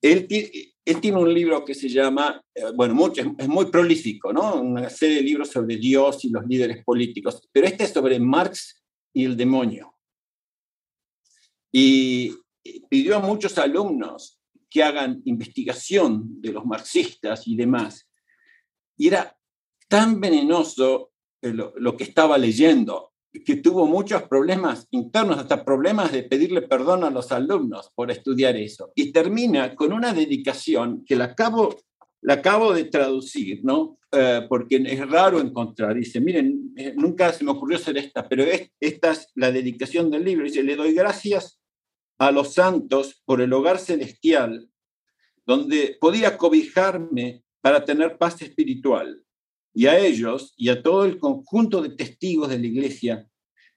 Él, 0.00 0.26
él 0.84 1.00
tiene 1.02 1.18
un 1.18 1.32
libro 1.32 1.62
que 1.62 1.74
se 1.74 1.90
llama, 1.90 2.42
eh, 2.54 2.62
bueno, 2.74 2.94
mucho, 2.94 3.22
es 3.36 3.48
muy 3.48 3.66
prolífico, 3.66 4.32
¿no? 4.32 4.54
Una 4.60 4.88
serie 4.88 5.16
de 5.16 5.22
libros 5.22 5.50
sobre 5.50 5.76
Dios 5.76 6.24
y 6.24 6.30
los 6.30 6.46
líderes 6.46 6.82
políticos, 6.82 7.46
pero 7.52 7.66
este 7.66 7.84
es 7.84 7.90
sobre 7.90 8.18
Marx 8.18 8.81
y 9.12 9.24
el 9.24 9.36
demonio. 9.36 9.94
Y 11.70 12.34
pidió 12.88 13.16
a 13.16 13.20
muchos 13.20 13.58
alumnos 13.58 14.40
que 14.68 14.82
hagan 14.82 15.20
investigación 15.24 16.40
de 16.40 16.52
los 16.52 16.64
marxistas 16.64 17.46
y 17.46 17.56
demás. 17.56 18.08
Y 18.96 19.08
era 19.08 19.36
tan 19.88 20.20
venenoso 20.20 21.12
eh, 21.40 21.52
lo, 21.52 21.74
lo 21.76 21.96
que 21.96 22.04
estaba 22.04 22.38
leyendo 22.38 23.12
que 23.44 23.56
tuvo 23.56 23.86
muchos 23.86 24.24
problemas 24.24 24.86
internos, 24.90 25.38
hasta 25.38 25.64
problemas 25.64 26.12
de 26.12 26.22
pedirle 26.24 26.62
perdón 26.62 27.02
a 27.02 27.10
los 27.10 27.32
alumnos 27.32 27.90
por 27.94 28.10
estudiar 28.10 28.56
eso. 28.56 28.92
Y 28.94 29.10
termina 29.10 29.74
con 29.74 29.92
una 29.92 30.12
dedicación 30.12 31.04
que 31.04 31.16
la 31.16 31.24
acabo 31.24 31.74
la 32.22 32.34
acabo 32.34 32.72
de 32.72 32.84
traducir, 32.84 33.64
¿no? 33.64 33.98
Eh, 34.12 34.46
porque 34.48 34.76
es 34.76 35.08
raro 35.08 35.40
encontrar. 35.40 35.94
Dice, 35.94 36.20
miren, 36.20 36.72
eh, 36.76 36.94
nunca 36.96 37.32
se 37.32 37.44
me 37.44 37.50
ocurrió 37.50 37.76
hacer 37.76 37.98
esta, 37.98 38.28
pero 38.28 38.44
esta 38.80 39.10
es 39.10 39.28
la 39.34 39.50
dedicación 39.50 40.10
del 40.10 40.24
libro. 40.24 40.44
Dice, 40.44 40.62
le 40.62 40.76
doy 40.76 40.94
gracias 40.94 41.60
a 42.18 42.30
los 42.30 42.54
santos 42.54 43.20
por 43.24 43.40
el 43.40 43.52
hogar 43.52 43.78
celestial, 43.78 44.68
donde 45.44 45.96
podía 46.00 46.38
cobijarme 46.38 47.44
para 47.60 47.84
tener 47.84 48.18
paz 48.18 48.40
espiritual. 48.42 49.24
Y 49.74 49.86
a 49.86 49.98
ellos 49.98 50.54
y 50.56 50.68
a 50.68 50.82
todo 50.82 51.04
el 51.04 51.18
conjunto 51.18 51.82
de 51.82 51.90
testigos 51.90 52.50
de 52.50 52.58
la 52.58 52.66
iglesia, 52.66 53.28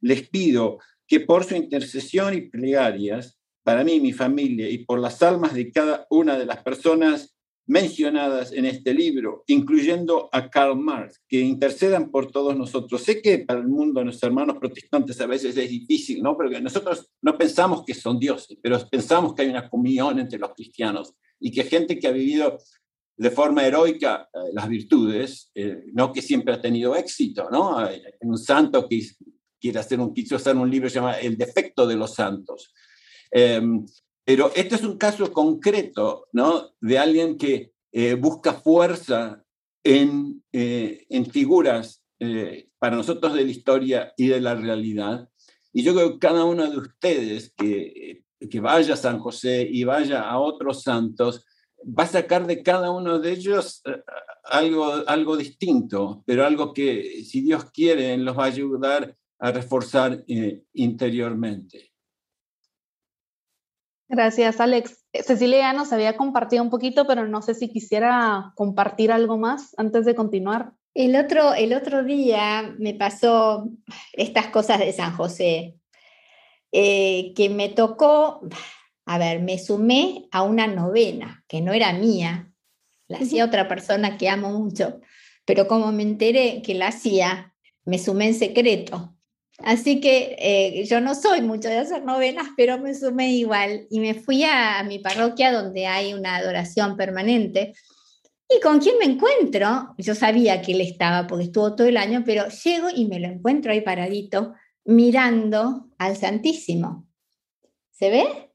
les 0.02 0.30
pido 0.30 0.78
que 1.08 1.22
por 1.22 1.46
su 1.46 1.56
intercesión 1.56 2.34
y 2.36 2.42
plegarias, 2.42 3.40
para 3.64 3.84
mí, 3.84 4.00
mi 4.00 4.14
familia 4.14 4.70
y 4.70 4.80
por 4.80 5.00
las 5.00 5.24
almas 5.24 5.56
de 5.56 5.72
cada 5.72 6.06
una 6.12 6.38
de 6.38 6.46
las 6.46 6.62
personas 6.62 7.35
mencionadas 7.68 8.52
en 8.52 8.66
este 8.66 8.94
libro, 8.94 9.44
incluyendo 9.48 10.30
a 10.32 10.50
Karl 10.50 10.78
Marx, 10.78 11.22
que 11.28 11.40
intercedan 11.40 12.12
por 12.12 12.32
todos 12.32 12.56
nosotros. 12.56 13.02
Sé 13.02 13.22
que 13.22 13.40
para 13.40 13.60
el 13.60 13.68
mundo, 13.68 14.04
nuestros 14.04 14.30
hermanos 14.30 14.58
protestantes 14.60 15.20
a 15.20 15.26
veces 15.26 15.58
es 15.58 15.70
difícil, 15.70 16.22
¿no? 16.22 16.38
Porque 16.38 16.62
nosotros 16.62 17.10
no 17.22 17.38
pensamos 17.38 17.84
que 17.84 17.94
son 17.94 18.20
dioses, 18.20 18.58
pero 18.62 18.78
pensamos 18.90 19.34
que 19.34 19.44
hay 19.44 19.50
una 19.50 19.68
comunión 19.70 20.20
entre 20.20 20.38
los 20.38 20.54
cristianos 20.54 21.14
y 21.40 21.52
que 21.52 21.64
gente 21.64 21.98
que 21.98 22.08
ha 22.08 22.12
vivido 22.12 22.58
de 23.18 23.32
forma 23.32 23.66
heroica 23.66 24.30
eh, 24.34 24.52
las 24.54 24.68
virtudes, 24.68 25.52
eh, 25.56 25.86
no 25.94 26.12
que 26.12 26.22
siempre 26.22 26.54
ha 26.54 26.62
tenido 26.62 26.96
éxito, 26.96 27.50
¿no? 27.50 27.80
Hay 27.80 28.02
un 28.22 28.38
santo 28.38 28.88
que 28.88 29.02
quiere 29.60 29.80
hacer 29.80 30.00
un, 30.00 30.14
quiso 30.14 30.36
hacer 30.36 30.56
un 30.56 30.70
libro 30.70 30.90
llamado 30.90 31.18
El 31.20 31.38
defecto 31.38 31.88
de 31.88 31.96
los 31.96 32.14
santos. 32.14 32.74
Em, 33.32 33.86
pero 34.26 34.52
este 34.56 34.76
es 34.76 34.84
un 34.84 34.98
caso 34.98 35.32
concreto, 35.32 36.28
¿no? 36.34 36.72
De 36.82 36.98
alguien 36.98 37.38
que 37.38 37.72
eh, 37.92 38.16
busca 38.16 38.54
fuerza 38.54 39.46
en, 39.84 40.44
eh, 40.52 41.06
en 41.10 41.28
figuras 41.28 42.04
eh, 42.20 42.68
para 42.80 42.96
nosotros 42.96 43.36
de 43.36 43.46
la 43.46 43.52
historia 43.52 44.14
y 44.18 44.28
de 44.28 44.42
la 44.42 44.56
realidad. 44.56 45.30
Y 45.72 45.84
yo 45.84 45.94
creo 45.94 46.14
que 46.14 46.20
cada 46.20 46.44
uno 46.44 46.70
de 46.70 46.78
ustedes 46.78 47.54
que, 47.56 48.24
que 48.50 48.60
vaya 48.60 48.96
a 48.96 48.98
San 48.98 49.20
José 49.20 49.68
y 49.70 49.84
vaya 49.84 50.24
a 50.24 50.40
otros 50.40 50.82
santos, 50.82 51.46
va 51.80 52.04
a 52.04 52.08
sacar 52.08 52.48
de 52.48 52.64
cada 52.64 52.90
uno 52.90 53.20
de 53.20 53.32
ellos 53.32 53.84
algo, 54.44 54.86
algo 55.08 55.38
distinto, 55.38 56.24
pero 56.26 56.46
algo 56.46 56.74
que, 56.74 57.24
si 57.24 57.42
Dios 57.42 57.66
quiere, 57.66 58.18
los 58.18 58.38
va 58.38 58.46
a 58.46 58.48
ayudar 58.48 59.16
a 59.38 59.52
reforzar 59.52 60.24
interiormente. 60.74 61.95
Gracias, 64.16 64.62
Alex. 64.62 65.04
Cecilia 65.12 65.60
ya 65.60 65.74
nos 65.74 65.92
había 65.92 66.16
compartido 66.16 66.64
un 66.64 66.70
poquito, 66.70 67.06
pero 67.06 67.28
no 67.28 67.42
sé 67.42 67.54
si 67.54 67.68
quisiera 67.68 68.54
compartir 68.56 69.12
algo 69.12 69.38
más 69.38 69.76
antes 69.78 70.06
de 70.06 70.16
continuar. 70.16 70.72
El 70.94 71.18
otro, 71.18 71.54
el 71.54 71.74
otro 71.74 72.02
día 72.06 72.74
me 72.80 72.94
pasó 72.94 73.68
estas 74.14 74.48
cosas 74.48 74.80
de 74.80 74.94
San 74.94 75.14
José, 75.18 75.76
eh, 76.72 77.34
que 77.36 77.50
me 77.50 77.68
tocó, 77.68 78.40
a 79.06 79.18
ver, 79.18 79.42
me 79.42 79.60
sumé 79.60 80.30
a 80.32 80.44
una 80.44 80.66
novena, 80.68 81.44
que 81.50 81.60
no 81.60 81.74
era 81.74 81.92
mía, 81.92 82.54
la 83.10 83.18
hacía 83.18 83.44
otra 83.44 83.68
persona 83.68 84.18
que 84.18 84.30
amo 84.30 84.52
mucho, 84.52 85.02
pero 85.44 85.68
como 85.68 85.92
me 85.92 86.04
enteré 86.04 86.62
que 86.62 86.74
la 86.74 86.88
hacía, 86.88 87.54
me 87.84 88.00
sumé 88.00 88.28
en 88.28 88.36
secreto 88.36 89.15
Así 89.60 90.02
que 90.02 90.36
eh, 90.38 90.86
yo 90.86 91.00
no 91.00 91.16
soy 91.16 91.42
mucho 91.42 91.70
de 91.70 91.78
hacer 91.78 92.04
novenas, 92.04 92.48
pero 92.58 92.78
me 92.78 92.94
sumé 92.94 93.32
igual 93.34 93.88
y 93.90 94.00
me 94.00 94.14
fui 94.14 94.44
a, 94.44 94.84
mi 94.84 95.00
parroquia 95.00 95.52
donde 95.52 95.88
hay 95.88 96.14
una 96.14 96.36
adoración 96.36 96.98
permanente. 96.98 97.74
¿Y 98.50 98.60
con 98.60 98.80
quién 98.80 98.98
me 99.00 99.06
encuentro? 99.06 99.96
Yo 99.98 100.14
sabía 100.14 100.62
que 100.62 100.74
él 100.74 100.82
estaba 100.82 101.26
porque 101.26 101.46
estuvo 101.46 101.74
todo 101.74 101.88
el 101.88 101.98
año, 101.98 102.24
pero 102.26 102.46
llego 102.64 102.90
y 102.94 103.06
me 103.06 103.20
lo 103.20 103.28
encuentro 103.28 103.72
ahí 103.72 103.82
paradito, 103.82 104.54
mirando 104.84 105.88
al 105.98 106.18
Santísimo. 106.18 107.08
¿Se 107.92 108.10
ve? 108.10 108.52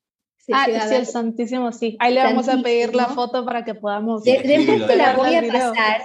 ah, 0.52 0.66
sí, 0.66 0.94
el 0.94 1.06
Santísimo, 1.06 1.72
sí. 1.72 1.96
Ahí 1.98 2.14
le 2.14 2.22
vamos 2.22 2.48
a 2.48 2.60
pedir 2.62 2.94
la 2.94 3.06
foto 3.06 3.44
para 3.44 3.64
que 3.64 3.74
podamos. 3.74 4.22
después 4.22 4.86
te 4.86 4.96
la 4.96 5.16
voy 5.16 5.34
a 5.34 5.42
pasar 5.48 6.02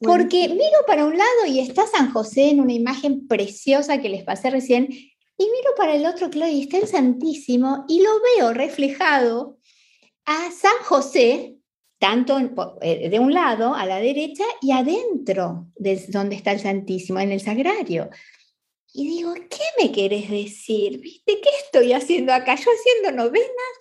porque 0.00 0.48
miro 0.48 0.78
para 0.86 1.04
un 1.04 1.16
lado 1.16 1.46
y 1.46 1.60
está 1.60 1.86
San 1.86 2.12
José 2.12 2.50
en 2.50 2.60
una 2.60 2.72
imagen 2.72 3.26
preciosa 3.26 4.00
que 4.00 4.08
les 4.08 4.24
pasé 4.24 4.50
recién, 4.50 4.88
y 4.90 5.44
miro 5.44 5.70
para 5.76 5.94
el 5.94 6.04
otro, 6.04 6.30
claro, 6.30 6.52
y 6.52 6.62
está 6.62 6.78
el 6.78 6.88
Santísimo, 6.88 7.84
y 7.88 8.02
lo 8.02 8.10
veo 8.36 8.52
reflejado 8.52 9.58
a 10.24 10.50
San 10.50 10.76
José, 10.82 11.56
tanto 11.98 12.38
eh, 12.80 13.08
de 13.08 13.18
un 13.18 13.32
lado, 13.32 13.74
a 13.74 13.86
la 13.86 13.98
derecha, 13.98 14.44
y 14.60 14.72
adentro 14.72 15.68
de 15.76 16.04
donde 16.08 16.34
está 16.34 16.52
el 16.52 16.60
Santísimo, 16.60 17.20
en 17.20 17.30
el 17.30 17.40
sagrario. 17.40 18.10
Y 18.92 19.06
digo, 19.06 19.32
¿qué 19.34 19.64
me 19.80 19.92
querés 19.92 20.28
decir? 20.28 20.98
¿Viste 20.98 21.40
qué 21.40 21.50
estoy 21.64 21.92
haciendo 21.92 22.32
acá? 22.32 22.56
Yo 22.56 22.70
haciendo 22.70 23.22
novenas 23.22 23.72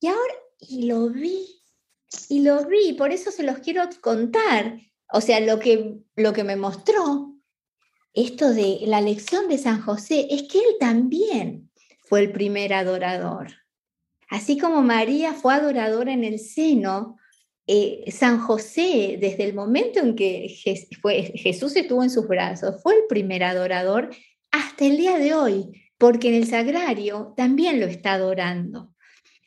y 0.00 0.06
ahora, 0.06 0.34
y 0.60 0.84
lo 0.84 1.10
vi, 1.10 1.62
y 2.28 2.40
lo 2.40 2.66
vi, 2.66 2.94
por 2.94 3.12
eso 3.12 3.30
se 3.30 3.42
los 3.42 3.58
quiero 3.58 3.82
contar. 4.00 4.78
O 5.12 5.20
sea, 5.20 5.40
lo 5.40 5.58
que, 5.58 5.98
lo 6.16 6.32
que 6.32 6.44
me 6.44 6.56
mostró 6.56 7.34
esto 8.14 8.52
de 8.52 8.80
la 8.86 9.00
lección 9.00 9.48
de 9.48 9.58
San 9.58 9.80
José 9.82 10.26
es 10.30 10.44
que 10.44 10.58
él 10.58 10.76
también 10.80 11.70
fue 12.04 12.20
el 12.20 12.32
primer 12.32 12.72
adorador. 12.72 13.48
Así 14.28 14.58
como 14.58 14.82
María 14.82 15.34
fue 15.34 15.54
adoradora 15.54 16.12
en 16.12 16.24
el 16.24 16.38
seno, 16.38 17.16
eh, 17.66 18.04
San 18.10 18.38
José, 18.38 19.18
desde 19.20 19.44
el 19.44 19.54
momento 19.54 20.00
en 20.00 20.16
que 20.16 20.48
Jesús 20.48 21.76
estuvo 21.76 22.02
en 22.02 22.10
sus 22.10 22.26
brazos, 22.26 22.82
fue 22.82 22.94
el 22.94 23.04
primer 23.08 23.44
adorador 23.44 24.10
hasta 24.50 24.86
el 24.86 24.96
día 24.96 25.18
de 25.18 25.34
hoy, 25.34 25.82
porque 25.98 26.28
en 26.28 26.34
el 26.34 26.46
sagrario 26.46 27.34
también 27.36 27.80
lo 27.80 27.86
está 27.86 28.14
adorando. 28.14 28.91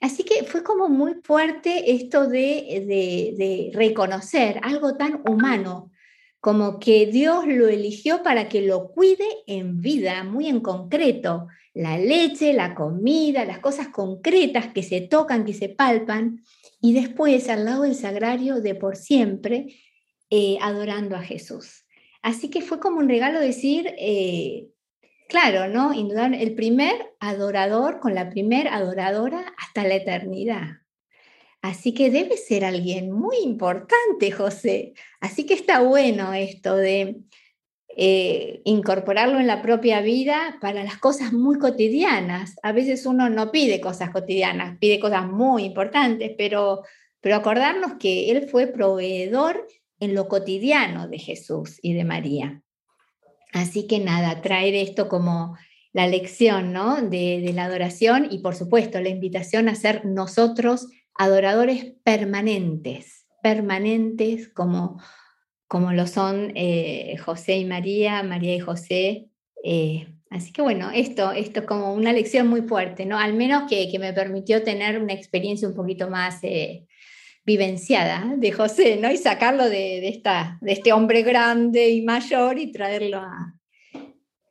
Así 0.06 0.22
que 0.22 0.44
fue 0.44 0.62
como 0.62 0.88
muy 0.88 1.16
fuerte 1.24 1.96
esto 1.96 2.28
de, 2.28 3.72
reconocer 3.74 4.60
algo 4.62 4.96
tan 4.98 5.24
humano, 5.28 5.92
como 6.40 6.78
que 6.78 7.08
Dios 7.08 7.48
lo 7.48 7.68
eligió 7.68 8.22
para 8.22 8.48
que 8.48 8.62
lo 8.62 8.90
cuide 8.92 9.26
en 9.48 9.82
vida, 9.82 10.24
muy 10.24 10.46
en 10.48 10.60
concreto. 10.60 11.48
La 11.74 11.98
leche, 11.98 12.54
la 12.54 12.76
comida, 12.76 13.46
las 13.46 13.58
cosas 13.58 13.88
concretas 13.88 14.68
que 14.68 14.84
se 14.84 15.02
tocan, 15.02 15.44
que 15.44 15.56
se 15.56 15.70
palpan, 15.70 16.44
y 16.80 16.94
después 16.94 17.50
al 17.50 17.66
lado 17.66 17.82
del 17.82 17.96
sagrario 17.96 18.62
de 18.62 18.76
por 18.76 18.98
siempre, 18.98 19.76
eh, 20.30 20.60
adorando 20.62 21.16
a 21.16 21.24
Jesús. 21.24 21.84
Así 22.22 22.52
que 22.52 22.62
fue 22.62 22.80
como 22.80 23.00
un 23.00 23.10
regalo 23.10 23.40
decir, 23.40 23.92
eh, 23.98 24.68
Claro, 25.28 25.68
¿no? 25.68 25.94
Indudable, 25.94 26.42
el 26.42 26.54
primer 26.56 27.14
adorador 27.20 28.00
con 28.00 28.14
la 28.14 28.30
primer 28.30 28.68
adoradora 28.68 29.54
hasta 29.58 29.84
la 29.84 29.96
eternidad. 29.96 30.82
Así 31.62 31.96
que 31.96 32.12
debe 32.12 32.38
ser 32.38 32.64
alguien 32.64 33.12
muy 33.12 33.38
importante, 33.38 34.32
José. 34.32 34.94
Así 35.20 35.48
que 35.48 35.56
está 35.56 35.82
bueno 35.82 36.34
esto 36.34 36.76
de 36.76 37.22
eh, 37.98 38.62
incorporarlo 38.66 39.40
en 39.40 39.48
la 39.48 39.62
propia 39.64 40.02
vida 40.02 40.58
para 40.62 40.84
las 40.84 40.98
cosas 40.98 41.34
muy 41.34 41.58
cotidianas. 41.58 42.56
A 42.62 42.72
veces 42.72 43.06
uno 43.08 43.30
no 43.30 43.52
pide 43.52 43.82
cosas 43.82 44.12
cotidianas, 44.12 44.78
pide 44.80 45.00
cosas 45.00 45.28
muy 45.28 45.64
importantes, 45.64 46.34
pero, 46.38 46.84
pero 47.20 47.38
acordarnos 47.38 47.94
que 48.00 48.30
Él 48.32 48.48
fue 48.48 48.68
proveedor 48.68 49.66
en 50.00 50.14
lo 50.14 50.28
cotidiano 50.28 51.08
de 51.08 51.18
Jesús 51.18 51.80
y 51.82 51.94
de 51.94 52.04
María. 52.04 52.62
Así 53.56 53.88
que 53.88 54.00
nada, 54.00 54.42
traer 54.42 54.76
esto 54.76 55.08
como 55.08 55.58
la 55.94 56.08
lección 56.08 56.74
¿no? 56.74 57.02
de, 57.02 57.54
la 57.54 57.64
adoración 57.64 58.28
y 58.30 58.40
por 58.40 58.54
supuesto 58.54 59.00
la 59.00 59.08
invitación 59.08 59.70
a 59.70 59.76
ser 59.76 60.04
nosotros 60.04 60.90
adoradores 61.14 61.94
permanentes, 62.04 63.26
permanentes 63.42 64.50
como, 64.50 65.02
como 65.70 65.94
lo 65.94 66.06
son 66.06 66.52
eh, 66.56 67.16
José 67.24 67.56
y 67.56 67.64
María, 67.64 68.24
María 68.24 68.56
y 68.56 68.60
José. 68.60 69.30
Eh, 69.64 70.06
así 70.30 70.52
que 70.52 70.62
bueno, 70.62 70.92
esto, 70.94 71.32
esto 71.32 71.62
es 71.62 71.66
como 71.66 71.94
una 71.94 72.12
lección 72.12 72.48
muy 72.48 72.64
fuerte, 72.64 73.06
¿no? 73.06 73.18
Al 73.18 73.36
menos 73.36 73.70
que, 73.70 73.90
me 74.00 74.12
permitió 74.12 74.64
tener 74.64 75.02
una 75.02 75.14
experiencia 75.14 75.66
un 75.66 75.76
poquito 75.76 76.10
más 76.10 76.44
eh, 76.44 76.88
vivenciada 77.46 78.34
de 78.38 78.52
José, 78.52 78.98
¿no? 78.98 79.12
Y 79.12 79.18
sacarlo 79.18 79.70
de, 79.70 80.08
esta, 80.08 80.58
de 80.62 80.72
este 80.74 80.94
hombre 80.94 81.22
grande 81.22 81.90
y 81.90 82.02
mayor 82.02 82.58
y 82.58 82.72
traerlo 82.72 83.20
a, 83.20 83.56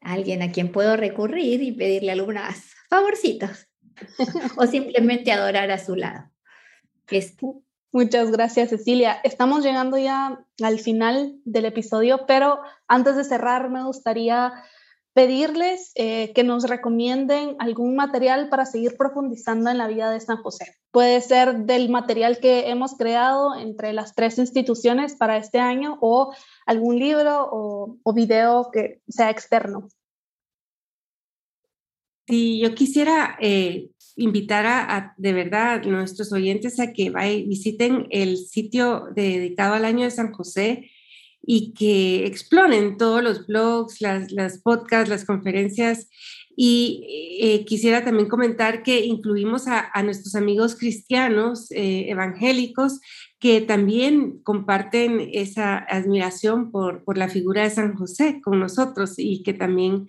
alguien 0.01 0.43
a 0.43 0.53
quien 0.53 0.71
puedo 0.71 0.97
recurrir 0.97 1.63
y 1.63 1.73
pedirle 1.73 2.13
algunos 2.13 2.55
favorcitos 2.89 3.67
o 4.57 4.67
simplemente 4.67 5.33
adorar 5.33 5.71
a 5.71 5.79
su 5.79 5.97
lado. 5.97 6.31
Muchas 7.93 8.33
gracias, 8.33 8.71
Cecilia. 8.71 9.21
Estamos 9.23 9.65
llegando 9.65 9.97
ya 9.97 10.45
al 10.63 10.79
final 10.81 11.37
del 11.45 11.67
episodio, 11.67 12.27
pero 12.27 12.59
antes 12.89 13.15
de 13.17 13.25
cerrar 13.25 13.71
me 13.71 13.85
gustaría 13.85 14.53
pedirles 15.15 15.93
eh, 15.95 16.33
que 16.35 16.43
nos 16.43 16.69
recomienden 16.69 17.55
algún 17.61 17.95
material 17.95 18.49
para 18.49 18.67
seguir 18.67 18.97
profundizando 18.97 19.71
en 19.71 19.79
la 19.79 19.87
vida 19.87 20.11
de 20.11 20.21
San 20.21 20.39
José. 20.39 20.75
Puede 20.91 21.21
ser 21.21 21.65
del 21.65 21.89
material 21.89 22.39
que 22.41 22.69
hemos 22.69 22.97
creado 22.97 23.55
entre 23.55 23.93
las 23.93 24.15
tres 24.15 24.39
instituciones 24.39 25.15
para 25.15 25.37
este 25.37 25.61
año 25.61 25.99
o 26.01 26.35
algún 26.67 26.99
libro 26.99 27.49
o, 27.51 27.97
o 28.03 28.13
video 28.13 28.71
que 28.73 29.01
sea 29.09 29.31
externo. 29.31 29.89
Sí, 32.27 32.59
yo 32.59 32.75
quisiera 32.75 33.37
eh, 33.41 33.91
invitar 34.17 34.67
a, 34.67 35.15
de 35.17 35.33
verdad 35.33 35.75
a 35.75 35.79
nuestros 35.81 36.33
oyentes 36.33 36.81
a 36.81 36.93
que 36.93 37.11
visiten 37.47 38.07
el 38.11 38.39
sitio 38.39 39.09
dedicado 39.15 39.75
al 39.75 39.85
año 39.85 40.05
de 40.05 40.11
San 40.11 40.33
José 40.33 40.91
y 41.47 41.73
que 41.73 42.27
exploren 42.27 42.97
todos 42.97 43.23
los 43.23 43.47
blogs, 43.47 44.01
las, 44.01 44.59
podcasts, 44.59 45.09
las 45.09 45.25
conferencias. 45.25 46.09
Y 46.57 47.39
eh, 47.41 47.65
quisiera 47.65 48.05
también 48.05 48.29
comentar 48.29 48.83
que 48.83 49.05
incluimos 49.05 49.67
a, 49.67 49.91
nuestros 50.03 50.37
amigos 50.37 50.77
cristianos 50.77 51.71
eh, 51.73 52.07
evangélicos 52.09 53.01
que 53.41 53.61
también 53.61 54.39
comparten 54.43 55.29
esa 55.33 55.79
admiración 55.79 56.71
por, 56.71 57.05
por 57.05 57.19
la 57.19 57.29
figura 57.29 57.65
de 57.65 57.71
San 57.71 57.95
José 57.95 58.41
con 58.43 58.61
nosotros 58.61 59.15
y 59.19 59.43
que 59.43 59.53
también 59.53 60.07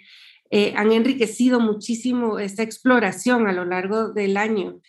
eh, 0.52 0.74
han 0.78 0.92
enriquecido 0.92 1.60
muchísimo 1.60 2.40
esta 2.40 2.64
exploración 2.64 3.48
a 3.48 3.52
lo 3.52 3.66
largo 3.66 4.10
del 4.10 4.38
año. 4.38 4.80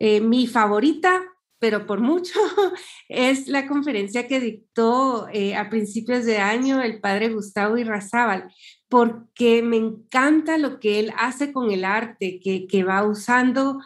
Mi 0.00 0.48
favorita, 0.48 1.22
pero 1.58 1.86
por 1.86 2.00
mucho, 2.00 2.38
es 3.08 3.48
la 3.48 3.66
conferencia 3.66 4.28
que 4.28 4.40
dictó 4.40 5.28
eh, 5.32 5.56
a 5.56 5.70
principios 5.70 6.24
de 6.24 6.38
año 6.38 6.82
el 6.82 7.00
padre 7.00 7.32
Gustavo 7.32 7.78
Irrazábal, 7.78 8.52
porque 8.88 9.62
me 9.62 9.76
encanta 9.76 10.58
lo 10.58 10.78
que 10.80 11.00
él 11.00 11.12
hace 11.16 11.52
con 11.52 11.70
el 11.70 11.84
arte, 11.84 12.40
que, 12.42 12.66
que 12.66 12.84
va 12.84 13.02
usando 13.04 13.78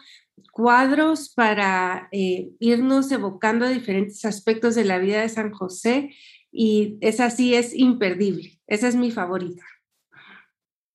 cuadros 0.51 1.29
para 1.29 2.09
irnos 2.11 3.11
evocando 3.11 3.67
diferentes 3.67 4.25
aspectos 4.25 4.75
de 4.75 4.83
la 4.83 4.97
vida 4.97 5.21
de 5.21 5.29
San 5.29 5.51
José 5.51 6.11
y 6.51 6.97
esa 7.01 7.29
sí 7.29 7.55
es 7.55 7.73
imperdible, 7.73 8.59
esa 8.67 8.87
es 8.87 8.95
mi 8.95 9.11
favorita. 9.11 9.63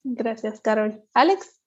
Gracias, 0.02 0.60
Carol. 0.60 1.02
Alex. 1.14 1.60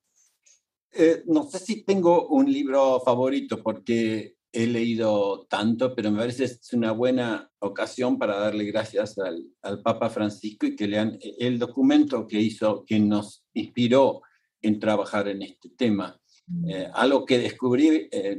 Eh, 0.92 1.24
no 1.26 1.44
sé 1.44 1.60
si 1.60 1.84
tengo 1.84 2.28
un 2.28 2.52
libro 2.52 3.02
favorito 3.02 3.62
porque 3.62 4.37
he 4.52 4.68
leído 4.68 5.46
tanto, 5.50 5.94
pero 5.94 6.12
me 6.12 6.20
parece 6.20 6.46
que 6.46 6.52
es 6.52 6.74
una 6.74 6.92
buena 6.92 7.50
ocasión 7.60 8.18
para 8.18 8.40
darle 8.40 8.66
gracias 8.66 9.18
al, 9.18 9.44
al, 9.62 9.82
Papa 9.82 10.10
Francisco 10.10 10.66
y 10.66 10.76
que 10.76 10.88
lean 10.88 11.18
el 11.22 11.60
documento 11.60 12.26
que 12.26 12.40
hizo, 12.40 12.84
que 12.86 13.00
nos 13.00 13.46
inspiró 13.54 14.22
en 14.62 14.80
trabajar 14.80 15.28
en 15.28 15.44
este 15.44 15.70
tema. 15.70 16.20
Mm. 16.48 16.70
Eh, 16.70 16.90
algo 16.94 17.26
que 17.26 17.40
descubrí, 17.40 18.08
eh, 18.12 18.38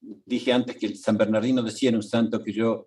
dije 0.00 0.52
antes 0.52 0.76
que 0.76 0.86
el 0.86 0.96
San 0.96 1.16
Bernardino 1.16 1.62
decía 1.62 1.88
en 1.88 1.96
un 1.96 2.02
santo 2.02 2.42
que 2.42 2.52
yo 2.52 2.84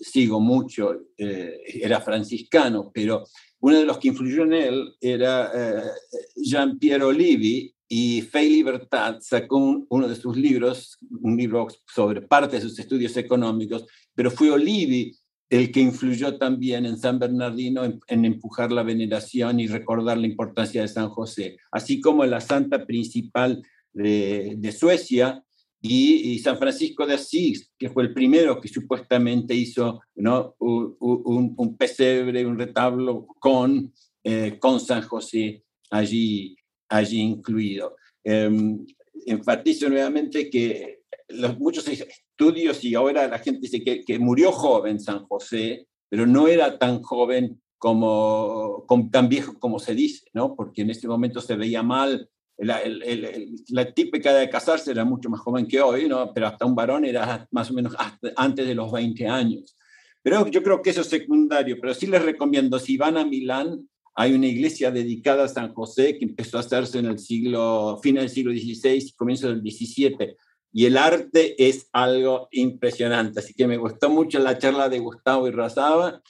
sigo 0.00 0.40
mucho, 0.40 0.98
era 1.18 2.00
franciscano, 2.00 2.90
pero 2.90 3.22
uno 3.60 3.78
de 3.78 3.84
los 3.84 3.98
que 3.98 4.08
influyó 4.08 4.44
en 4.44 4.52
él 4.54 4.94
era 5.00 5.50
eh, 5.54 5.90
Jean 6.36 6.78
Pierre 6.78 7.04
Olivi 7.04 7.74
y 7.92 8.22
Fe 8.22 8.44
y 8.44 8.50
Libertad 8.50 9.18
sacó 9.20 9.84
uno 9.88 10.08
de 10.08 10.14
sus 10.14 10.36
libros, 10.36 10.96
un 11.22 11.36
libro 11.36 11.66
sobre 11.92 12.22
parte 12.22 12.54
de 12.56 12.62
sus 12.62 12.78
estudios 12.78 13.16
económicos, 13.16 13.84
pero 14.14 14.30
fue 14.30 14.52
Olivi 14.52 15.12
el 15.48 15.72
que 15.72 15.80
influyó 15.80 16.38
también 16.38 16.86
en 16.86 16.96
San 16.96 17.18
Bernardino 17.18 17.82
en, 18.06 18.24
empujar 18.24 18.70
la 18.70 18.84
veneración 18.84 19.58
y 19.58 19.66
recordar 19.66 20.18
la 20.18 20.28
importancia 20.28 20.82
de 20.82 20.86
San 20.86 21.08
José, 21.08 21.56
así 21.72 22.00
como 22.00 22.24
la 22.24 22.40
santa 22.40 22.86
principal 22.86 23.60
de, 23.92 24.54
de 24.56 24.70
Suecia, 24.70 25.42
y, 25.82 26.38
San 26.40 26.58
Francisco 26.58 27.06
de 27.06 27.14
Asís, 27.14 27.72
que 27.78 27.88
fue 27.88 28.02
el 28.02 28.12
primero 28.12 28.60
que 28.60 28.68
supuestamente 28.68 29.54
hizo 29.54 30.02
¿no? 30.14 30.54
un, 30.58 31.54
un, 31.56 31.76
pesebre, 31.76 32.44
un 32.44 32.58
retablo 32.58 33.26
con, 33.40 33.92
eh, 34.22 34.58
con 34.60 34.78
San 34.78 35.02
José 35.02 35.64
allí, 35.90 36.54
allí 36.90 37.20
incluido. 37.20 37.96
Em, 38.22 38.84
enfatizo 39.26 39.88
nuevamente 39.88 40.50
que 40.50 41.00
muchos 41.58 41.86
estudios 41.88 42.84
y 42.84 42.94
ahora 42.94 43.28
la 43.28 43.38
gente 43.38 43.60
dice 43.62 43.82
que, 43.82 44.18
murió 44.18 44.52
joven 44.52 45.00
San 45.00 45.24
José, 45.24 45.86
pero 46.08 46.26
no 46.26 46.48
era 46.48 46.78
tan 46.78 47.02
joven 47.02 47.62
como, 47.78 48.84
tan 49.10 49.28
viejo 49.28 49.58
como 49.58 49.78
se 49.78 49.94
dice, 49.94 50.26
¿no? 50.34 50.54
porque 50.54 50.82
en 50.82 50.90
este 50.90 51.08
momento 51.08 51.40
se 51.40 51.56
veía 51.56 51.82
mal 51.82 52.28
la, 52.58 52.82
la, 53.68 53.92
típica 53.92 54.34
de 54.34 54.50
casarse 54.50 54.90
era 54.90 55.04
mucho 55.04 55.30
más 55.30 55.40
joven 55.40 55.66
que 55.66 55.80
hoy, 55.80 56.06
¿no? 56.06 56.30
pero 56.34 56.46
hasta 56.46 56.66
un 56.66 56.74
varón 56.74 57.06
era 57.06 57.48
más 57.52 57.70
o 57.70 57.74
menos 57.74 57.94
antes 58.36 58.66
de 58.66 58.74
los 58.74 58.92
20 58.92 59.26
años. 59.26 59.76
Pero 60.22 60.46
yo 60.48 60.62
creo 60.62 60.82
que 60.82 60.90
eso 60.90 61.00
es 61.00 61.08
secundario, 61.08 61.78
pero 61.80 61.94
sí 61.94 62.06
les 62.06 62.22
recomiendo, 62.22 62.78
si 62.78 62.98
van 62.98 63.16
a 63.16 63.24
Milán, 63.24 63.88
hay 64.20 64.34
una 64.34 64.46
iglesia 64.46 64.90
dedicada 64.90 65.44
a 65.44 65.48
San 65.48 65.72
José 65.72 66.18
que 66.18 66.24
empezó 66.24 66.56
a 66.56 66.60
hacerse 66.60 66.98
en 66.98 67.06
el 67.06 67.18
siglo, 67.18 67.98
fin 68.02 68.16
del 68.16 68.28
siglo 68.28 68.52
XVI 68.52 68.98
y 68.98 69.12
comienzo 69.12 69.48
del 69.48 69.60
XVII. 69.60 70.36
Y 70.72 70.86
el 70.86 70.96
arte 70.96 71.54
es 71.58 71.88
algo 71.92 72.48
impresionante. 72.50 73.40
Así 73.40 73.54
que 73.54 73.66
me 73.66 73.76
gustó 73.76 74.10
mucho 74.10 74.38
la 74.38 74.58
charla 74.58 74.88
de 74.88 74.98
Gustavo 74.98 75.48
y 75.48 75.52
Razaba, 75.52 76.20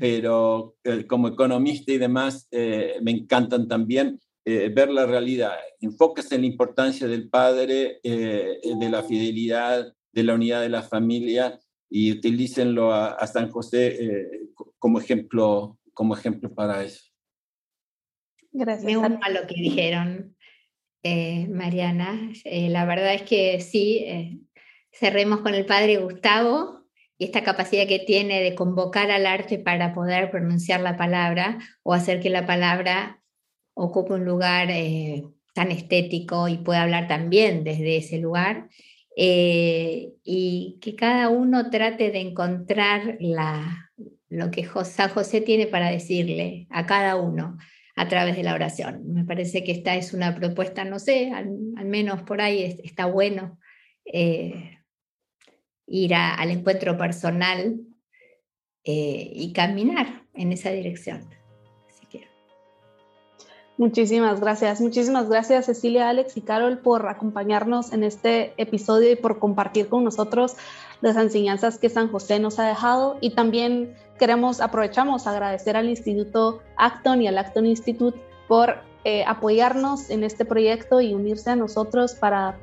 pero 0.00 0.74
eh, 0.84 1.06
como 1.06 1.28
economista 1.28 1.92
y 1.92 1.98
demás, 1.98 2.48
eh, 2.50 2.96
me 3.02 3.12
encantan 3.12 3.68
también. 3.68 4.18
Eh, 4.48 4.70
ver 4.72 4.90
la 4.90 5.06
realidad. 5.06 5.56
Enfóquese 5.80 6.36
en 6.36 6.42
la 6.42 6.46
importancia 6.46 7.08
del 7.08 7.28
padre, 7.28 7.98
eh, 8.04 8.60
de 8.62 8.88
la 8.90 9.02
fidelidad, 9.02 9.92
de 10.12 10.22
la 10.22 10.34
unidad 10.34 10.60
de 10.60 10.68
la 10.68 10.82
familia 10.82 11.58
y 11.90 12.12
utilícenlo 12.12 12.92
a, 12.94 13.26
San 13.26 13.50
José 13.50 13.96
eh, 14.00 14.50
como, 14.78 15.00
ejemplo, 15.00 15.78
como 15.92 16.14
ejemplo 16.14 16.54
para 16.54 16.84
eso. 16.84 17.02
Gracias. 18.58 18.84
Me 18.84 18.96
uno 18.96 19.18
a 19.22 19.30
lo 19.30 19.46
que 19.46 19.54
dijeron, 19.54 20.34
Mariana. 21.48 22.32
la 22.44 22.84
verdad 22.84 23.14
es 23.14 23.22
que 23.22 23.60
sí, 23.60 24.42
cerremos 24.92 25.40
con 25.40 25.54
el 25.54 25.66
padre 25.66 25.98
Gustavo 25.98 26.86
y 27.18 27.24
esta 27.24 27.42
capacidad 27.42 27.86
que 27.86 27.98
tiene 27.98 28.42
de 28.42 28.54
convocar 28.54 29.10
al 29.10 29.26
arte 29.26 29.58
para 29.58 29.94
poder 29.94 30.30
pronunciar 30.30 30.80
la 30.80 30.96
palabra 30.96 31.58
o 31.82 31.94
hacer 31.94 32.20
que 32.20 32.30
la 32.30 32.46
palabra 32.46 33.22
ocupe 33.74 34.14
un 34.14 34.24
lugar 34.24 34.70
eh, 34.70 35.24
tan 35.54 35.70
estético 35.70 36.48
y 36.48 36.58
puede 36.58 36.80
hablar 36.80 37.08
también 37.08 37.64
desde 37.64 37.98
ese 37.98 38.18
lugar. 38.18 38.68
Eh, 39.18 40.12
y 40.24 40.78
que 40.82 40.94
cada 40.94 41.30
uno 41.30 41.70
trate 41.70 42.10
de 42.10 42.20
encontrar 42.20 43.16
la, 43.18 43.90
lo 44.28 44.50
que 44.50 44.68
San 44.84 45.08
José 45.08 45.40
tiene 45.40 45.66
para 45.66 45.90
decirle 45.90 46.66
a 46.68 46.84
cada 46.84 47.16
uno 47.16 47.56
a 47.96 48.08
través 48.08 48.36
de 48.36 48.42
la 48.42 48.54
oración. 48.54 49.12
Me 49.12 49.24
parece 49.24 49.64
que 49.64 49.72
esta 49.72 49.96
es 49.96 50.12
una 50.12 50.34
propuesta, 50.34 50.84
no 50.84 50.98
sé, 50.98 51.32
al, 51.32 51.48
menos 51.84 52.22
por 52.22 52.40
ahí 52.40 52.78
está 52.84 53.06
bueno 53.06 53.58
eh, 54.04 54.78
ir 55.86 56.14
al 56.14 56.50
encuentro 56.50 56.96
personal 56.96 57.80
y 58.88 59.52
caminar 59.52 60.22
en 60.34 60.52
esa 60.52 60.70
dirección. 60.70 61.28
Muchísimas 63.78 64.40
gracias. 64.40 64.80
Muchísimas 64.80 65.28
gracias 65.28 65.66
Cecilia, 65.66 66.08
Alex 66.08 66.36
y 66.38 66.40
Carol 66.40 66.78
por 66.78 67.08
acompañarnos 67.08 67.92
en 67.92 68.04
este 68.04 68.54
episodio 68.56 69.12
y 69.12 69.16
por 69.16 69.38
compartir 69.38 69.88
con 69.88 70.02
nosotros 70.02 70.56
las 71.02 71.16
enseñanzas 71.16 71.78
que 71.78 71.90
San 71.90 72.08
José 72.08 72.40
nos 72.40 72.58
ha 72.58 72.66
dejado. 72.66 73.18
Y 73.20 73.34
también 73.34 73.94
queremos, 74.18 74.60
aprovechamos 74.60 75.26
agradecer 75.26 75.76
al 75.76 75.88
Instituto 75.88 76.60
Acton 76.76 77.22
y 77.22 77.28
al 77.28 77.38
Acton 77.38 77.66
Institute 77.66 78.18
por 78.48 78.76
eh, 79.04 79.24
apoyarnos 79.26 80.10
en 80.10 80.24
este 80.24 80.44
proyecto 80.44 81.00
y 81.00 81.14
unirse 81.14 81.50
a 81.50 81.56
nosotros 81.56 82.14
para, 82.14 82.56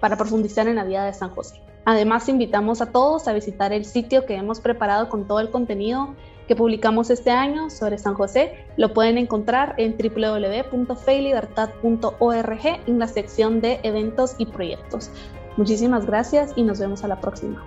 para 0.00 0.16
profundizar 0.16 0.66
en 0.68 0.76
la 0.76 0.84
vida 0.84 1.04
de 1.04 1.12
San 1.12 1.30
José. 1.30 1.60
Además, 1.84 2.28
invitamos 2.28 2.80
a 2.80 2.92
todos 2.92 3.26
a 3.28 3.32
visitar 3.32 3.72
el 3.72 3.84
sitio 3.84 4.24
que 4.24 4.36
hemos 4.36 4.60
preparado 4.60 5.08
con 5.08 5.26
todo 5.26 5.40
el 5.40 5.50
contenido 5.50 6.14
que 6.46 6.54
publicamos 6.56 7.10
este 7.10 7.30
año 7.30 7.70
sobre 7.70 7.98
San 7.98 8.14
José. 8.14 8.64
Lo 8.76 8.92
pueden 8.92 9.18
encontrar 9.18 9.74
en 9.78 9.96
www.feilibertad.org 9.96 12.80
en 12.86 12.98
la 12.98 13.08
sección 13.08 13.60
de 13.60 13.80
eventos 13.82 14.36
y 14.38 14.46
proyectos. 14.46 15.10
Muchísimas 15.56 16.06
gracias 16.06 16.52
y 16.56 16.62
nos 16.62 16.78
vemos 16.78 17.02
a 17.04 17.08
la 17.08 17.20
próxima. 17.20 17.64